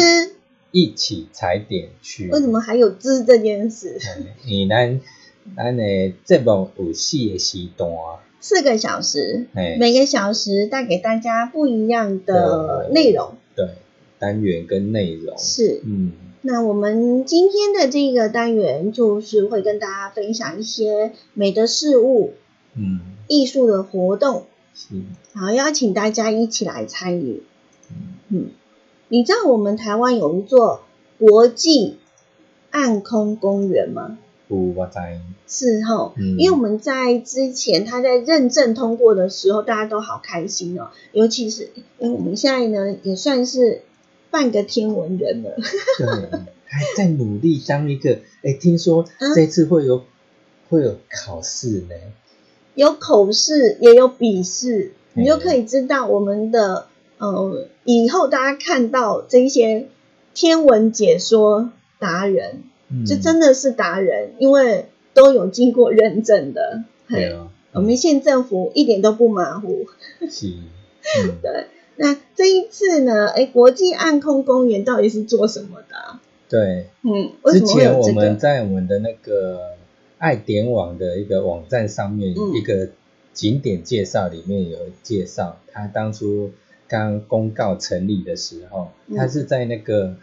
[0.70, 2.29] 一起踩点去。
[2.29, 3.98] 为什么还有之这件事？
[4.44, 5.01] 因为咱
[5.57, 7.88] 咱的节目有四个时段。
[8.42, 9.46] 四个小时，
[9.78, 13.37] 每个小时带给大家不一样的内容。
[13.55, 13.68] 对，
[14.18, 15.38] 单元跟内容。
[15.38, 22.33] 是，嗯，那我们今天的这个单元就是会跟大家分享一些美的事物，
[22.74, 24.96] 嗯，艺术的活动，是，
[25.35, 27.44] 然后邀请大家一起来参与。
[28.28, 28.50] 嗯，
[29.07, 30.83] 你知道我们台湾有一座
[31.20, 31.98] 国际
[32.72, 34.18] 暗空公园吗？
[34.48, 40.90] 我在是哈，因为我们在之前他在认证通过的时候，大家都好开心哦。
[41.12, 43.83] 尤其是因为我们现在呢，也算是
[44.31, 45.57] 半个天文人了。
[45.98, 46.07] 对，
[46.66, 48.18] 还在努力当一个。
[48.42, 50.05] 哎，听说这次会有
[50.68, 51.94] 会有考试呢？
[52.74, 59.88] 有口试，也有笔试，你就可以知道我们的呃，以后大家看到这些
[60.35, 62.64] 天文解说达人。
[63.07, 66.85] 这真的是达人，因为都有经过认证的。
[67.09, 69.87] 对啊，我们县政府一点都不马虎。
[70.31, 70.52] 是，
[71.42, 71.66] 对。
[71.96, 73.28] 那这一次呢？
[73.28, 76.18] 哎，国际暗空公园到底是做什么的？
[76.48, 79.72] 对，嗯，之前我们在我们的那个
[80.18, 82.88] 爱点网的一个网站上面，一个
[83.33, 86.50] 景点介绍里面有介绍，他当初
[86.88, 90.16] 刚公告成立的时候，他是在那个。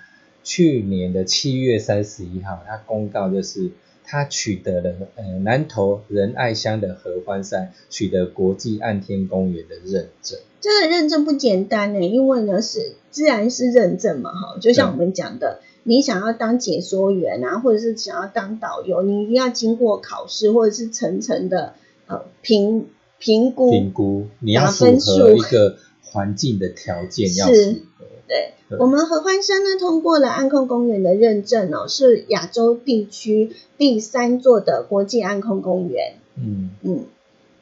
[0.43, 3.71] 去年的七月三十一号，他公告就是
[4.03, 10.39] 他取得了呃南投仁爱乡的合欢山取得国际暗天公园的认证。
[10.61, 21.75] 这个认证不简单呢，因为呢是自然是认证嘛，哈，就像我们讲的，你想要当解说员啊，或者是想要当导游，你一定要经过考试或者是层层的
[22.07, 22.87] 呃评
[23.19, 28.05] 评估，评估你要符合一个环境的条件要符合。
[28.27, 36.13] 对我们合欢山呢，通过了暗空公园的认证哦，是亚洲地区第三座的国际暗空公园。
[36.35, 36.69] 嗯。
[36.83, 37.05] 嗯，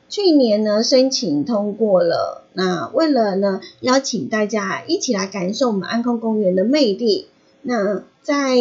[0.09, 7.27] 去年呢申请通过了，那为了呢邀请大家一起来感受我们暗空公园的魅力，
[7.61, 8.57] 那在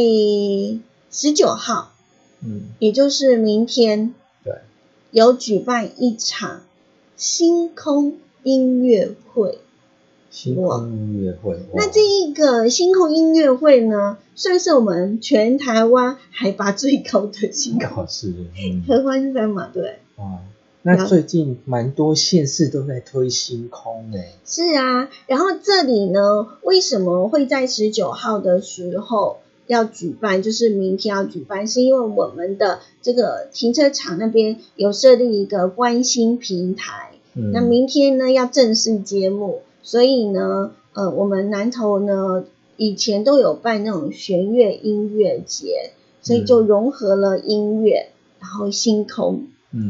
[1.11, 1.93] 十九号，
[2.45, 4.55] 嗯，也就是明天，对，
[5.11, 6.63] 有举办一场
[7.17, 9.59] 星空音乐会。
[10.37, 18.35] 星空音乐会，那这一个星空音乐会呢，算是我们全台湾海拔最高的星空，是
[18.87, 19.97] 合欢山嘛，对。
[20.17, 20.41] 哇，
[20.83, 24.35] 那最近蛮多县市都在推星空诶。
[24.45, 30.43] 是啊，然后这里呢，为什么会在十九号的时候要举办？
[30.43, 39.63] 就是明天要举办，是因为我们的这个停车场那边有设立一个观星平台，那明天呢要正式揭幕。
[39.87, 42.45] 所以呢，呃，我们南投呢
[42.77, 48.09] 以前都有办那种弦乐音乐节，所以就融合了音乐，
[48.41, 49.47] 然后星空。
[49.71, 49.89] 嗯，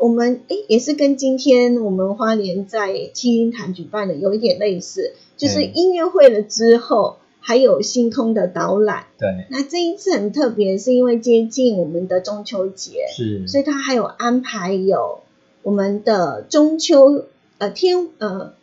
[0.00, 9.04] 我们诶也是跟今天我们花莲在七星潭举办的有一点类似，就是音乐会了之后还有星空的导览。
[9.18, 15.18] 对，那这一次很特别，是因为接近我们的中秋节，是，所以它还有安排有
[15.62, 17.26] 我们的中秋
[17.58, 18.54] 呃天呃。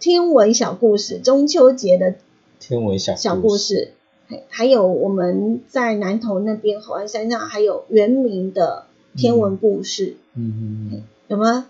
[0.00, 2.14] 天文小故事，中秋节的
[2.60, 3.92] 天文小小故事，
[4.28, 8.86] 还还有我们在南投那边合欢山上还有原名的
[9.16, 11.64] 天文故事，嗯嗯，有没有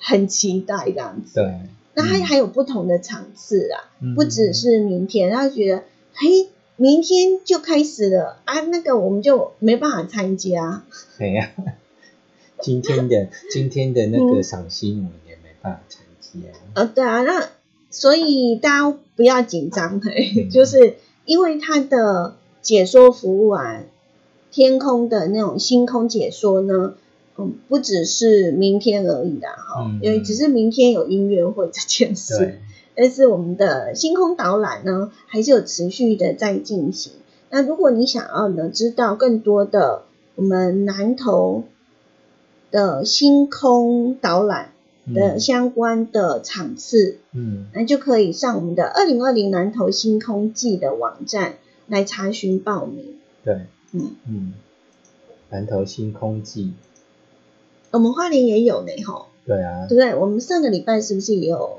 [0.00, 1.34] 很期待这样子？
[1.34, 1.60] 对，
[1.94, 10.82] 那还还有不同的场次啊，不只是明天，然后觉得嘿，明天就开始了啊，那个我们就没办法参加。
[11.16, 11.52] 对呀，
[12.60, 16.40] 今天的今天的那个赏星我们也没办法参加。
[16.74, 17.50] 呃，对啊，那。
[17.90, 20.00] 所以大家不要紧张，
[20.52, 23.82] 就是因为它的解说服务啊，
[24.50, 26.94] 天空的那种星空解说呢，
[27.36, 32.58] 嗯，不只是明天而已啦，哈，因为只是明天有音乐会这件事，
[32.94, 37.12] 但是我们的星空导览呢，还是有持续的在进行。
[37.50, 40.02] 那如果你想要呢，知道更多的
[40.34, 41.64] 我们南投
[42.70, 44.72] 的星空导览
[45.14, 51.54] 的相关的场次，嗯，那就可以上我们的二零二零南投星空季的网站
[51.86, 53.16] 来查询报名。
[53.44, 54.16] 对，嗯。
[54.26, 54.54] 嗯，
[55.50, 56.72] 南投星空季，
[57.90, 59.26] 我们花莲也有呢，吼。
[59.46, 60.14] 对啊，对不对？
[60.14, 61.78] 我们上个礼拜是不是也有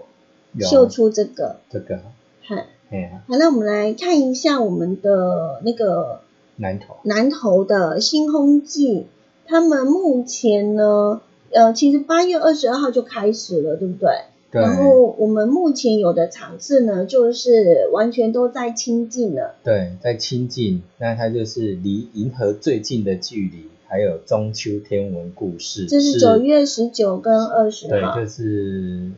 [0.59, 1.57] 秀出这个？
[1.69, 2.01] 这个，
[2.41, 2.65] 嗨。
[2.91, 6.21] 好，那我们来看一下我们的那个
[6.55, 6.95] 南投。
[7.03, 9.05] 南投的星空季，
[9.45, 11.21] 他们目前呢，
[11.51, 14.09] 呃，其实八月二十二号就开始了，对不对？
[14.51, 14.61] 对。
[14.61, 19.55] 然后我们目前有的场次呢，就是完全都在亲近了。
[19.63, 25.85] 对，在亲近，那它就是离银河最近的距离，还有中秋天文故事。
[25.85, 28.15] 这是九月十九跟二十号。
[28.15, 29.11] 对，就是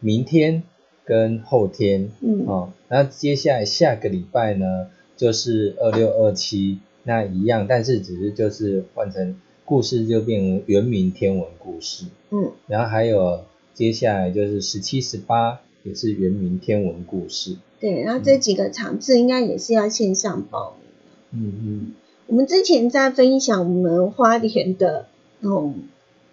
[0.00, 0.62] 明天。
[1.08, 9.36] 跟后天，嗯，哦，那接下来下个礼拜呢，就是二六二七，那一样，但是只是就是换成
[9.66, 13.40] 故事就变成原名天文故事，嗯，然后还有
[13.74, 21.94] 接下来就是十七十八也是原名天文故事，对，然后这几个场次应该也是要线上报名嗯嗯，
[22.28, 25.06] 我们之前在分享我们花莲的
[25.40, 25.74] 那种。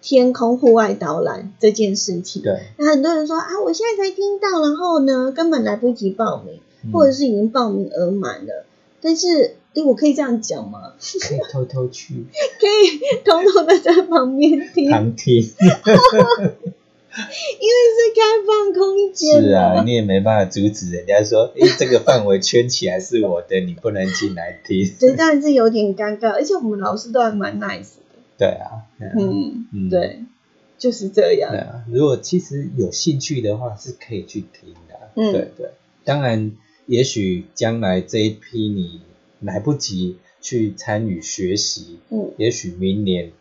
[0.05, 6.59] 天空户外导览这件事情，对，那很多人说啊，我现在才听到，然后呢，根本来不及报名，
[6.91, 8.65] 或者是已经报名额满了。
[8.99, 10.93] 但是，哎，我可以这样讲吗？
[11.21, 12.25] 可以偷偷去，
[12.59, 15.35] 可以偷偷的在旁边听，旁听，
[17.13, 24.85] 因为是开放空间，是啊，你也没办法阻止人家说，哎，这个范围圈起来是我的，你不能进来听。
[24.85, 28.03] 所以当然是有点尴尬，而且我们老师都还蛮 nice 的。
[28.37, 30.23] 对啊，嗯对，
[30.79, 31.53] 就是这样。
[31.87, 34.95] 如果其实有兴趣的话，是可以去听的。
[35.15, 35.69] 嗯，对对。
[36.03, 36.51] 当然，
[36.87, 39.01] 也许将来这一批你
[39.43, 43.31] 来不及去参与学习，嗯，也许明年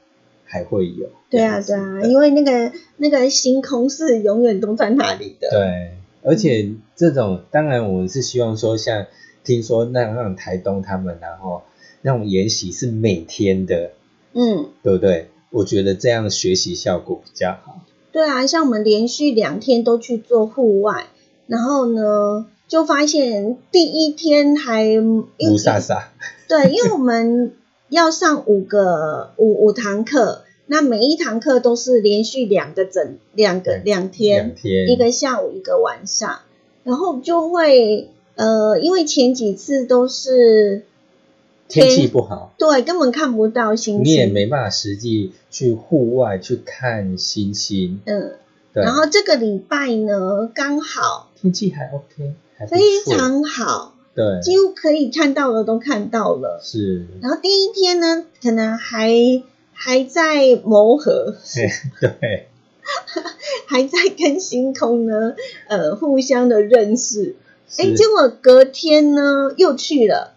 [0.45, 1.09] 还会有。
[1.31, 5.49] 对啊，对啊，因为那个那个星空是永远都在那里的。
[5.51, 9.07] 对，而且这种当然我们是希望说，像
[9.45, 11.63] 听说那让台东他们，然后
[12.03, 13.93] 那种研习是每天的。
[14.35, 15.29] 嗯，对不对？
[15.51, 17.85] 我觉得这样的学习效果比较好。
[18.13, 21.09] 对啊，像我们连续两天都去做户外，
[21.47, 26.09] 然后呢，就发现第一天还乌沙沙。
[26.49, 27.53] 对，因为我们
[27.91, 34.57] 要上五个五五堂课，那每一堂课都是连续两个整两个两天，
[34.89, 36.39] 一个下午一个晚上，
[36.83, 40.85] 然后就会呃，因为前几次都是。
[41.68, 44.05] 天气不好，对，根本看不到星星。
[44.05, 48.01] 你也没办法实际去户外去看星星。
[48.05, 48.33] 嗯，
[48.75, 48.83] 对。
[48.83, 52.35] 然后这个礼拜呢，刚好天气还 OK，
[52.69, 53.95] 非常好。
[54.15, 56.61] 对，几乎可以看到的都看到了。
[56.63, 57.07] 是。
[57.21, 59.11] 然后第一天呢，可能还
[59.73, 61.37] 还在磨合。
[62.01, 62.49] 对。
[63.67, 65.35] 还在跟星空呢，
[65.69, 67.37] 呃，互相的认识。
[67.79, 70.35] 哎，结果隔天呢，又去了。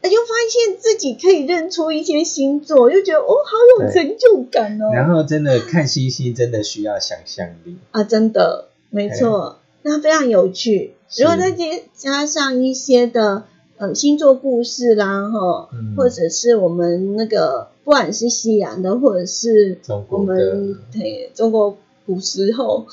[0.00, 4.90] 哎，就发现自己可以认出一些星座，就觉得哦，好有成就感哦。
[4.94, 10.94] 然后真的看星星，真的需要想象力啊，真的没错，那非常有趣。
[11.18, 13.44] 如果再加加上一些的
[13.76, 22.86] 呃星座故事啦，哈，或者是我们那个不管是西洋的，或者是我们对中国古时候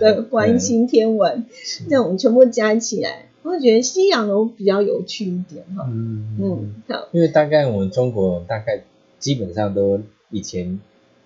[0.00, 1.44] 的观星天文，
[1.88, 3.26] 这种全部加起来。
[3.42, 6.74] 我觉得西洋都比较有趣一点哈，嗯嗯，
[7.12, 8.82] 因为大概我们中国大概
[9.18, 10.00] 基本上都
[10.30, 10.78] 以前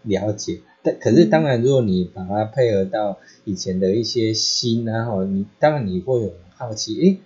[0.03, 7.19] 了解，但可是当然如果你把它配合到以前的一些新啊哈，你当然你会有好奇，诶，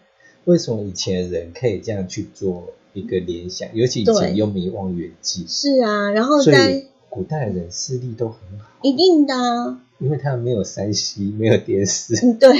[0.45, 3.69] 为什么以前的人可以这样去做一个联想？
[3.75, 12.51] 尤其以前又没望远镜，是啊，然后在古代的人视力都很好，一定的，因为他们没有山西，没有电视，对。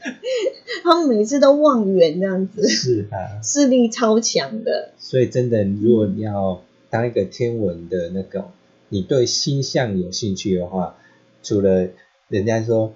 [0.84, 4.92] 他们每次都望远这样子，是啊，视力超强的。
[4.96, 8.48] 所以真的，如果你要当一个天文的那个，
[8.88, 10.96] 你对星象有兴趣的话，
[11.42, 11.88] 除了
[12.28, 12.94] 人家说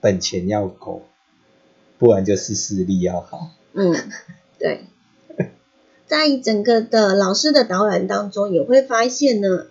[0.00, 1.02] 本钱要够，
[1.98, 3.50] 不然就是视力要好。
[3.72, 3.94] 嗯，
[4.58, 4.84] 对。
[6.06, 9.66] 在整个的老师的导览当中，也会发现呢，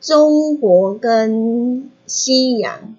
[0.00, 2.96] 中国跟西洋。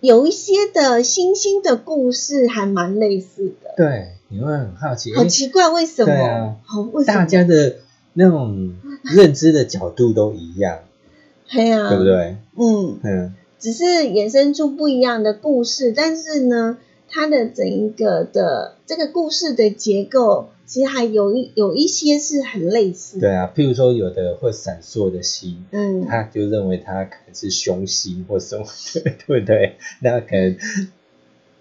[0.00, 6.12] 有一些的星星的故事还蛮类似的，对，你会很好奇，好奇怪为什么？
[6.12, 7.78] 对啊，好，大家的
[8.12, 8.74] 那种
[9.14, 10.80] 认知的角度都一样，
[11.50, 12.36] 对啊，对不对？
[12.58, 16.78] 嗯嗯，只是衍生出不一样的故事，但是呢，
[17.08, 20.48] 它的整一个的这个故事的结构。
[20.68, 28.64] 其实还有一有一些是很类似，对啊，譬如说有的会闪烁的星，嗯，他就认为它可能是凶星或什么，
[29.28, 29.76] 对不对？
[30.02, 30.56] 那可能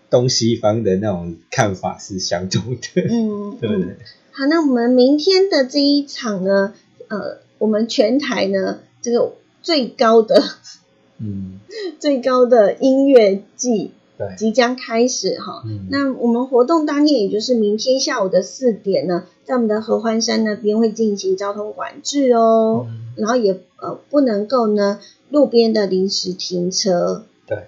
[0.10, 3.96] 东西方的那种看法是相同的，嗯， 对不对？
[4.32, 6.74] 好，那我们明天的这一场呢，
[7.08, 10.44] 呃，我们全台呢这个最高的，
[11.20, 11.60] 嗯，
[12.00, 13.92] 最高的音乐季。
[14.38, 22.88] 即将开始哈，那我们活动当天，也就是明天下午的四点呢，在我们的合欢山那边会进行交通管制哦，
[23.18, 27.26] 然后也呃不能够呢路边的临时停车。
[27.46, 27.68] 对，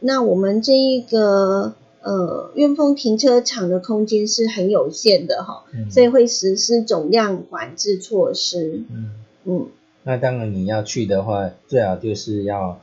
[0.00, 8.84] 那我们这一个呃院风停车场的空间是很有限的哈，所以会实施总量管制措施。
[8.90, 9.66] 嗯嗯，
[10.02, 12.80] 那当然你要去的话，最好就是要。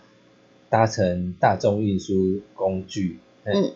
[0.67, 3.71] 搭乘大众运输工具，嗯，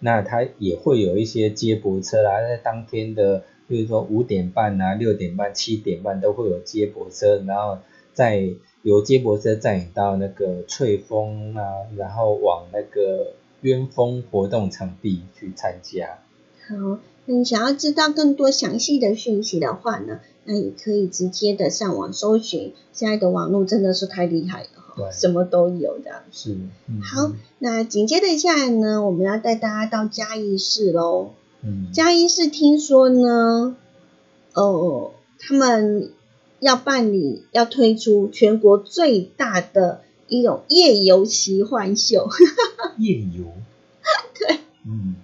[0.00, 7.78] 那它也会有一些接驳车啦，在当天的，比如说五点半啊、六点半、七点半都会有接驳车，然后
[8.12, 8.50] 再
[8.82, 11.64] 由接驳车载你到那个翠峰啊，
[11.96, 13.32] 然后往那个
[13.62, 16.18] 渊峰活动场地去参加。
[16.68, 24.68] 好，你想要知道更多详细的讯息的话呢，那也可以直接的上网搜寻，现在的网络真的是太厉害了。
[25.10, 26.54] 什么都有这样是，
[27.02, 31.30] 好，那紧接着下来呢，我们要带大家到嘉义市喽。
[31.62, 33.74] 嗯，嘉义市听说呢，
[34.52, 36.10] 呃，他们
[36.60, 42.28] 要办理，要推出全国最大的一种夜游奇幻秀。
[43.02, 43.52] 夜游？
[44.38, 45.16] 对，嗯，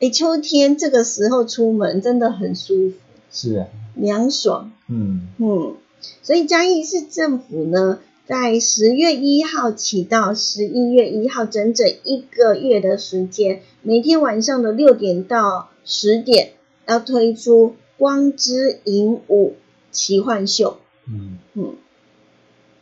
[0.00, 2.96] 哎，秋天这个时候出门真的很舒服，
[3.32, 4.70] 是啊，凉爽。
[4.88, 5.76] 嗯嗯，
[6.22, 8.00] 所以嘉义市政府呢。
[8.26, 16.54] 在十月一号起到十一月一号，整整一个月的时间，每天晚上的六点到十点，
[16.86, 19.56] 要推出光之影舞
[19.90, 20.78] 奇幻秀。
[21.06, 21.74] 嗯嗯，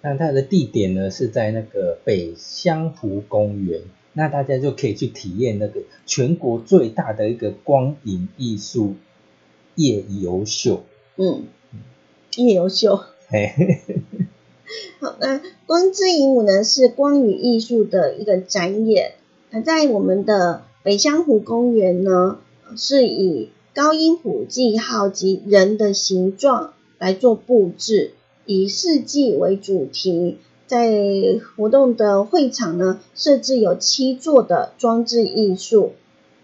[0.03, 3.83] 那它的地点呢是在那个北香湖公园，
[4.13, 8.97] 那大家就可以去体验那个全国最大的一个光影艺术
[9.77, 10.85] 夜游秀。
[11.17, 11.45] 嗯，
[12.37, 13.01] 夜游秀。
[13.29, 13.53] 嘿。
[15.01, 19.13] 好，那光之影舞呢是光与艺术的一个展演。
[19.51, 22.39] 那在我们的北香湖公园呢，
[22.77, 28.13] 是以高音谱记号及人的形状来做布置，
[28.47, 30.39] 以四季为主题。
[30.67, 30.91] 在
[31.57, 35.93] 活动的会场呢，设置有七座的装置艺术，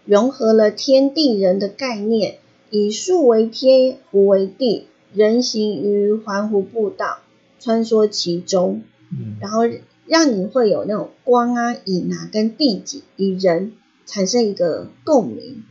[0.05, 2.37] 融合了天地人的概念，
[2.69, 7.19] 以树为天，湖为地，人行于环湖步道。
[7.59, 9.63] 穿梭其中，嗯，然后
[10.05, 13.73] 让你会有那种光啊、影啊跟地景与人
[14.05, 15.63] 产生一个共鸣，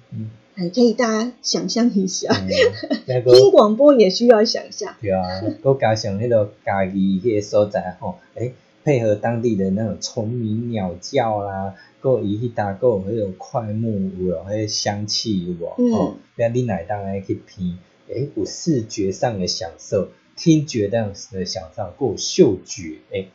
[0.59, 2.33] 嗯，还可以大家想象一下，
[3.07, 5.23] 听广播也需要想象，对啊，
[5.63, 8.53] 都加上那个家己迄个所在吼，诶，
[8.85, 15.95] 配合当地的那种虫鸣鸟叫啦，够伊去搭够迄种快木有迄个香气有无？
[15.95, 17.79] 吼，让你来当来去品，
[18.09, 20.09] 诶，有视觉上的享受。
[20.37, 23.27] 听觉上的享受，过嗅觉哎，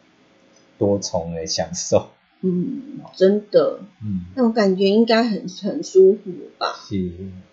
[0.77, 2.07] 多重的享受。
[2.45, 2.81] 嗯，
[3.15, 3.79] 真的。
[4.03, 6.75] 嗯，那我感觉应该很很舒服吧。
[6.87, 7.11] 是。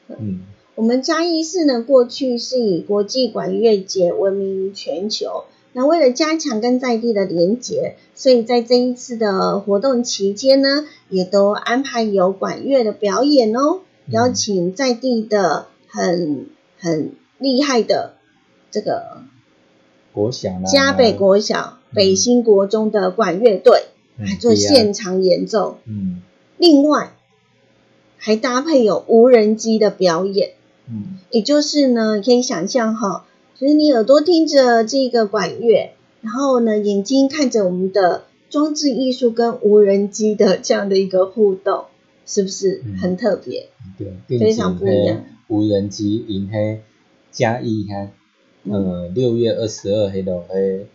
[0.08, 0.40] 嗯，
[0.74, 5.44] 我们嘉义市呢，过去是以国际管乐节闻名于全球。
[5.72, 18.14] 那为了加强跟在地的连结，所以在这一次的活动期间呢，也都安排有管乐的表演哦，邀请在地的很很厉害的
[18.72, 19.22] 这个。
[20.12, 23.84] 国小啦，嘉北国小、北新国中的管乐队
[24.20, 25.78] 来做现场演奏。
[25.86, 26.22] 嗯，
[26.58, 27.14] 另外
[28.18, 30.52] 还搭配有无人机的表演。
[30.88, 33.26] 嗯，也就是呢，可以想象哈，
[33.58, 41.84] 就是你耳朵听着这个管乐，然后呢，眼睛看着我们的装置艺术跟无人机的这样的一个互动，
[42.26, 43.68] 是不是很特别？
[43.96, 45.24] 对，非常不一样。
[45.48, 46.80] 无人机银黑
[47.30, 48.10] 加一哈。
[48.64, 50.86] 呃，六月二十二黑的黑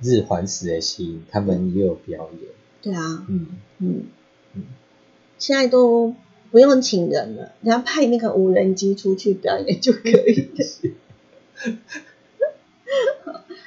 [0.00, 2.50] 日环食的戏，他们也有表演。
[2.82, 3.46] 对啊，嗯
[3.78, 4.04] 嗯
[4.54, 4.62] 嗯，
[5.38, 6.14] 现在都
[6.50, 10.64] 不用请人了，你要派那个无人机出去表演就可以了。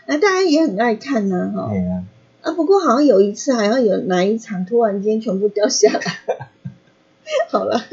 [0.07, 1.69] 那大家也很爱看呢，哈。
[1.69, 2.05] 对啊。
[2.41, 6.49] 啊，不过好像有一次，好像有哪一场突然间全部掉下来。
[7.51, 7.84] 好了，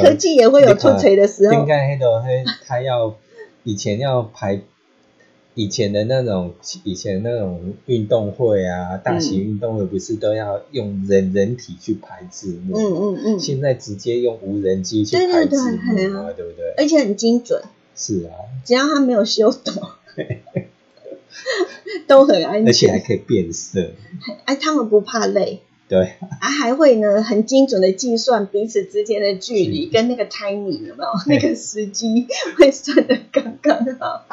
[0.00, 1.52] 科技也会有脱垂的时候。
[1.54, 3.16] 应该黑的黑，他要。
[3.64, 4.62] 以前要排。
[5.54, 12.76] 以前的那种，以前那种运动会啊，大型运动会不是都要用人人体去排字幕？
[12.78, 13.38] 嗯嗯嗯。
[13.40, 16.74] 现在直接用无人机去排字幕啊，对不对？
[16.78, 17.62] 而且很精准。
[17.94, 18.32] 是啊。
[18.64, 19.72] 只要他没有修抖，
[22.06, 22.66] 都很安全。
[22.66, 23.90] 而且还可以变色。
[24.46, 25.60] 哎，他们不怕累。
[25.88, 26.12] 对。
[26.40, 31.10] 啊，还会呢，很精准的计算彼此之间的距离，跟那个 timing 有没有？
[31.26, 32.26] 那个时机
[32.56, 34.24] 会算的刚刚好。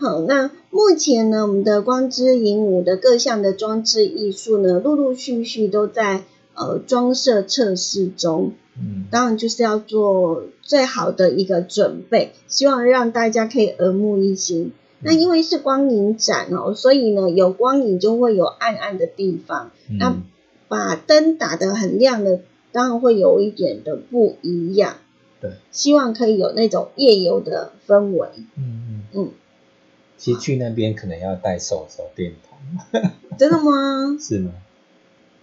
[0.00, 0.02] 嗯。
[0.02, 6.24] 好，那目前呢，我们的光之影舞的各项的装置艺术呢，陆陆续续都在
[6.54, 8.52] 呃装设测试中。
[8.78, 14.72] 嗯，当然就是要做最好的一个准备，希望让大家可以耳目一新。
[15.02, 19.70] 那因为是光影展哦，所以呢有光影就会有暗暗的地方。
[19.98, 20.16] 那
[20.68, 22.40] 把灯打得很亮的，
[22.70, 24.96] 当然会有一点的不一样。
[25.40, 28.28] 对，希望可以有那种夜游的氛围。
[28.56, 29.30] 嗯嗯嗯。
[30.20, 34.16] 其实去那边可能要带手手电筒，真的吗？
[34.20, 34.52] 是吗？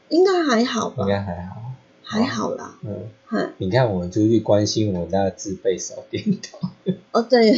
[0.10, 1.04] 应该还好吧？
[1.04, 1.74] 应该还好，
[2.04, 2.78] 还好啦。
[2.84, 3.10] 嗯，
[3.58, 6.70] 你看我们出去关心我那自备手电筒。
[7.12, 7.58] 哦，对。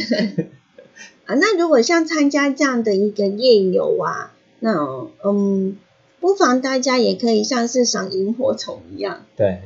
[1.26, 5.76] 啊，那如果像参加这样的一个夜游啊，那嗯，
[6.20, 9.26] 不妨大家也可以像是赏萤火虫一样。
[9.36, 9.60] 对，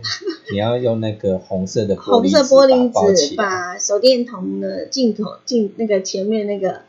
[0.50, 6.82] 你要用那个红色的红色玻璃纸把手电筒的镜头镜那个前面那个。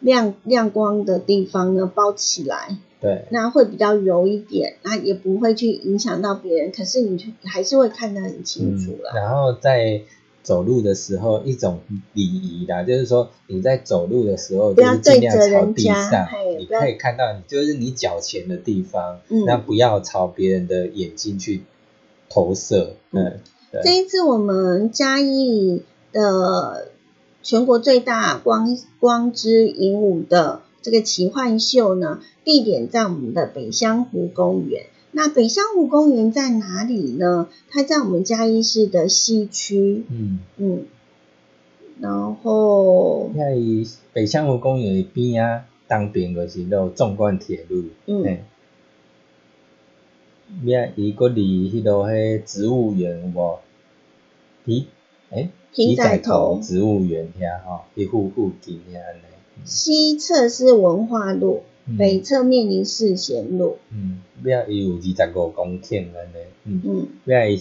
[0.00, 9.12] 亮亮光的地方呢，包起来，对，那会比较柔一点，那也不会去影响到别人，可是你还是会看得很清楚了。
[9.14, 10.02] 然后在
[10.42, 11.80] 走路的时候，一种
[12.14, 16.28] 礼仪啦，就是说你在走路的时候，不要对着人家，
[16.58, 21.62] 你可以看到你，就是你脚前的地方，那不要朝别人的眼睛去
[22.28, 22.94] 投射。
[23.10, 23.40] 嗯，
[23.82, 25.82] 这一次我们嘉义
[26.12, 26.92] 的。
[27.48, 34.84] 全国最大光光之影舞的这个奇幻秀呢，地点在我们的北香湖公园。
[35.12, 37.48] 那北香湖公园在哪里呢？
[37.70, 40.04] 它在我们嘉义市的西区。
[40.10, 40.84] 嗯嗯。
[42.00, 43.56] 然后在
[44.12, 47.84] 北香湖公园边啊，当边就是路纵贯铁路。
[48.04, 48.40] 嗯。
[50.62, 50.92] 咩？
[50.96, 53.60] 伊个离迄度迄植物园无？
[54.66, 54.84] 咦？
[55.30, 55.48] 诶？
[55.72, 59.20] 皮仔头植物园遐吼，一户户近遐呢。
[59.64, 61.62] 西侧是文化路，
[61.98, 63.78] 北侧面临世贤路。
[63.92, 66.36] 嗯，要有二十五公顷安尼。
[66.64, 67.60] 嗯嗯，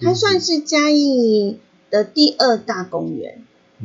[0.00, 1.58] 它算是嘉义
[1.90, 3.42] 的第二大公园，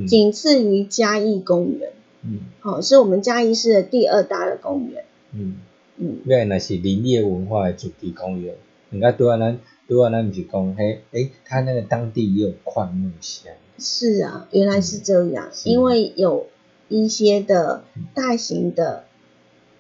[0.08, 1.92] 仅次于嘉义公园。
[2.24, 5.04] 嗯，好，是我们嘉义市的第二大的公园。
[5.34, 5.58] 嗯
[5.98, 8.56] 嗯，原来是林业文化的主题公园。
[8.90, 9.60] 你看多咱。
[9.90, 13.52] 如果那不是讲，嘿，诶，他那个当地也有矿木香。
[13.80, 16.46] 是啊，原来是这样，因为有
[16.90, 17.84] 一些的
[18.14, 19.06] 大型的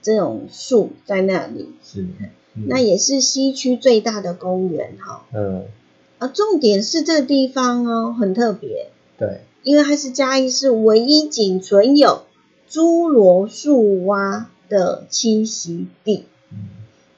[0.01, 1.69] 这种树在那里。
[1.83, 2.07] 是。
[2.67, 5.27] 那也是西区最大的公园哈。
[5.31, 5.65] 嗯。
[6.17, 8.89] 啊，重点是这个地方哦，很特别。
[9.15, 9.41] 对。
[9.61, 12.23] 因为它是嘉义市唯一仅存有
[12.67, 16.25] 侏罗树蛙的栖息地。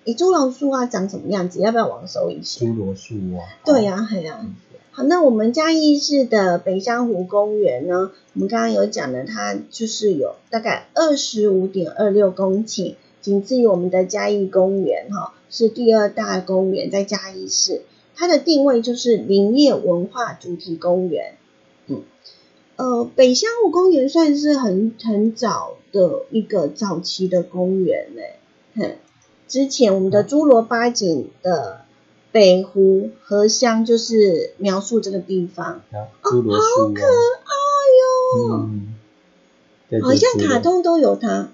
[0.05, 1.59] 诶，侏罗树啊长什么样子？
[1.61, 2.65] 要不要往搜一下？
[2.65, 3.45] 侏罗树啊。
[3.63, 4.45] 对呀，对呀。
[4.93, 8.11] 好，那我们嘉义市的北香湖公园呢？
[8.33, 17.83] 我们刚刚有讲的，它就是有大概二十五点二六公顷，仅次于我们的嘉义公园，哈，是第二大公园，在嘉义市。
[18.15, 21.35] 它的定位就是林业文化主题公园。
[21.87, 22.01] 嗯，
[22.75, 28.35] 呃，北香湖公园算是很很早的一个早期的公园嘞，
[28.75, 28.95] 哼。
[29.51, 31.81] 之前我们的侏罗八景的
[32.31, 37.53] 北湖荷香就是描述这个地方，哦，好可爱
[37.99, 38.69] 哟，
[39.91, 41.49] 嗯，好像卡通都有它，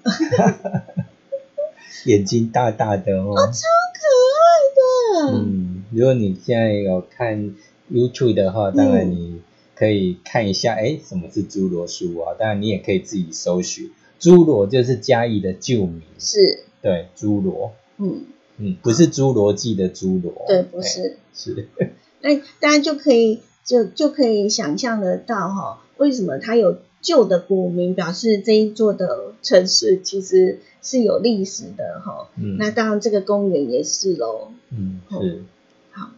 [2.06, 3.66] 眼睛大大的哦，超
[3.98, 4.06] 可
[4.38, 5.32] 爱的。
[5.32, 7.56] 嗯，如果你现在有看
[7.90, 9.42] YouTube 的话，当然你
[9.74, 12.36] 可以看一下，哎，什么是侏罗树啊？
[12.38, 13.90] 当然你也可以自己搜寻，
[14.20, 17.72] 侏罗就是嘉义的旧名，是，对，侏罗。
[17.98, 18.24] 嗯
[18.58, 21.68] 嗯，不是侏罗纪的侏罗，对，不是，是。
[22.20, 32.28] 那大家就可以就就可以想象得到哈，为什么它有旧的古名，表示这一座的城市其实是有历史的哈。
[32.36, 34.48] 嗯，那当然这个公园也是喽。
[34.70, 35.44] 嗯，是。
[35.92, 36.10] 好，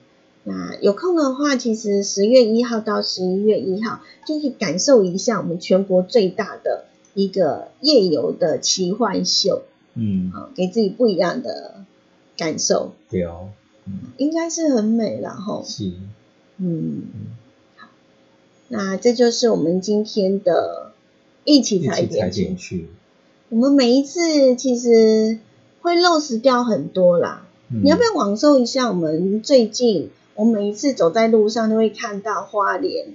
[0.45, 9.65] 那有空的话，其实十月一号到十一月一号，就可以感受一下我们全国最大的一个夜游的奇幻秀。
[9.95, 11.85] 嗯，好，给自己不一样的
[12.37, 12.93] 感受。
[13.11, 13.49] 对哦，
[13.87, 15.63] 嗯，应该是很美然后。
[15.67, 15.93] 是，
[16.59, 17.03] 嗯，
[17.77, 17.89] 好，
[18.69, 20.93] 那这就是我们今天的
[21.45, 22.89] 一起踩进去。
[23.49, 25.39] 我们每一次其实
[25.81, 27.47] 会漏失掉很多啦。
[27.69, 28.89] 你要不要网搜一下？
[28.89, 33.09] 我们最近，我每一次走在路上都会看到花莲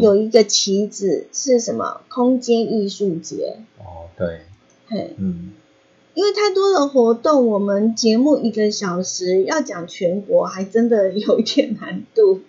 [0.00, 2.00] 有一个旗子，是什么？
[2.08, 3.58] 空间艺术节。
[3.78, 4.40] 哦，对。
[4.86, 5.50] 嘿，嗯。
[6.16, 12.40] 因为太多的活动，我们节目一个小时要讲全国，还真的有一点难度。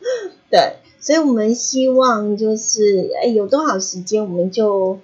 [0.52, 4.98] 对，所以我们希望就是，哎，有多少时间我们就，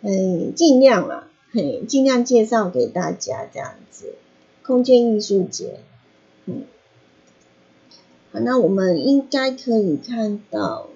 [0.00, 4.14] 嗯，尽量啦，嘿，尽量介绍给大家这样子。
[4.62, 5.80] 空间艺术节，
[6.46, 6.62] 嗯，
[8.32, 10.86] 好，那我们应该可以看到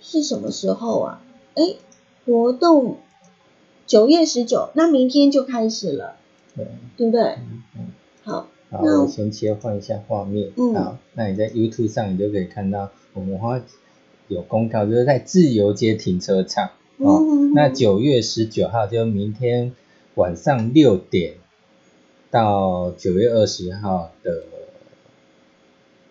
[0.00, 1.22] 是什么时候啊？
[1.56, 1.74] 哎，
[2.24, 2.96] 活动。
[3.86, 6.16] 九月十九，那明天就开始了，
[6.56, 6.66] 对，
[6.96, 7.22] 对不对？
[7.22, 7.86] 嗯嗯。
[8.22, 10.50] 好，那我先切换一下画面。
[10.56, 10.74] 嗯。
[10.74, 13.60] 好，那你在 YouTube 上，你就可以看到我们花
[14.28, 16.70] 有公告，就是在自由街停车场。
[16.98, 17.20] 哦。
[17.54, 19.74] 那九月十九号，就明天
[20.14, 21.34] 晚上六点
[22.30, 24.44] 到九月二十号的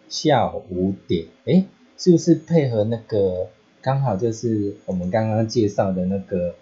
[0.10, 1.66] 下午五点，哎，
[1.98, 3.48] 是不是配合那个
[3.82, 6.54] 刚好就是我们刚刚介绍的那个？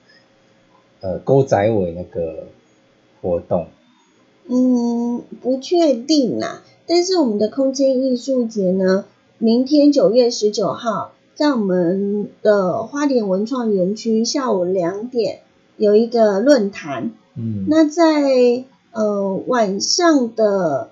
[1.02, 2.47] 呃，勾仔尾那个
[3.22, 3.68] 活动，
[4.50, 6.62] 嗯，不确定啦。
[6.86, 9.06] 但是我们的空间艺术节呢，
[9.38, 15.39] 明天九月十九号，在我们的花莲文创园区下午两点
[15.78, 17.12] 有一个论坛。
[17.36, 20.89] 嗯，那在呃晚上的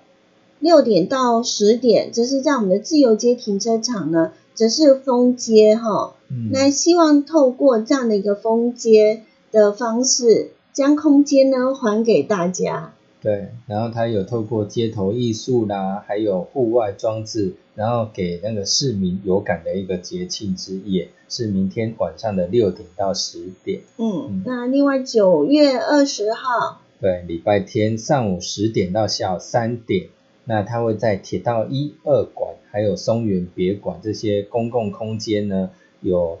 [0.58, 6.14] 六点到十点，这是在我们的自由街停车场呢，则是封街哈。
[6.30, 9.24] 嗯，那希望透过这样的一个封街。
[9.50, 12.92] 的方式将空间呢还给大家。
[13.20, 23.80] 对，然后他有透过街头艺术啦，还有户外装置，然后给那个市民有感的一个节庆之夜，是明天晚上的六点到十点。
[23.96, 30.06] 嗯，那另外九月二十号，对，礼拜天上午十点到下午三点，
[30.44, 35.70] 那他会在铁道一二馆，还有松原别馆这些公共空间呢，
[36.00, 36.38] 有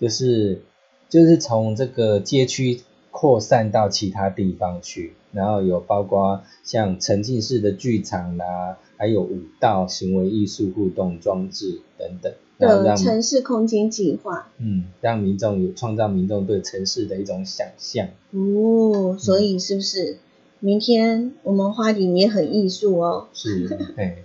[0.00, 0.62] 就是。
[1.08, 2.80] 就是从这个街区
[3.10, 14.48] 扩散到其他地方去，然后有包括像沉浸式的剧场啦，还有舞蹈、行为艺术、互动装置等等，的城市空间计划。
[14.58, 18.08] 嗯，让民众有创造民众对城市的一种想象。
[18.32, 20.18] 哦，所以是不是
[20.60, 23.28] 明天我们花莲也很艺术哦？
[23.32, 24.18] 是，哎，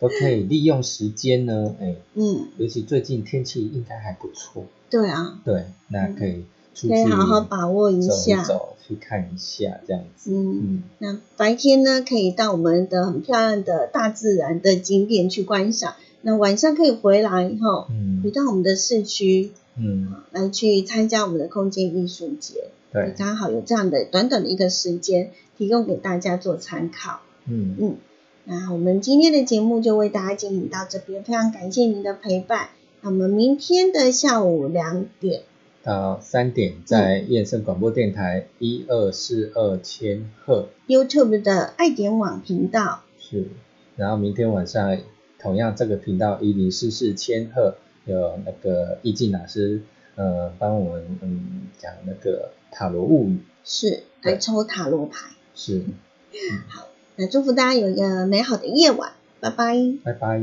[0.00, 4.64] 都可以利用时间呢，哎，嗯，尤其最近天气应该还不错。
[4.88, 6.44] 对啊，对，那可以
[6.74, 10.32] 出去可以好好把握一下，走去看一下这样子。
[10.32, 15.94] 嗯，那白天呢，可以到我们的很漂亮的大自然的景点去观赏。
[16.22, 17.88] 那晚上可以回来哈，
[18.22, 22.64] 回到我们的市区，嗯，来去参加我们的空间艺术节。
[22.92, 27.20] 对，刚好有这样的短短的一个时间，提供给大家做参考。
[27.46, 27.96] 嗯嗯，
[28.44, 32.70] 那我们今天的节目就为大家进行到这边，非常感谢您的陪伴。
[33.00, 35.42] 那我们明天的下午两点
[35.82, 40.68] 到三点，在燕声广播电台一二四二千赫。
[40.86, 43.02] YouTube 的爱点网频道。
[43.18, 43.48] 是，
[43.96, 44.98] 然后明天晚上
[45.38, 49.82] 同样这个频道一零四四千赫有那个易静老师
[50.16, 53.38] 呃帮我们嗯讲那个塔罗物语。
[53.64, 55.30] 是来抽塔罗牌。
[55.54, 55.82] 是，
[56.68, 56.88] 好，
[57.26, 59.12] 祝福大家有一个美好的夜晚。
[59.40, 59.76] 拜拜。
[60.04, 60.40] 拜拜。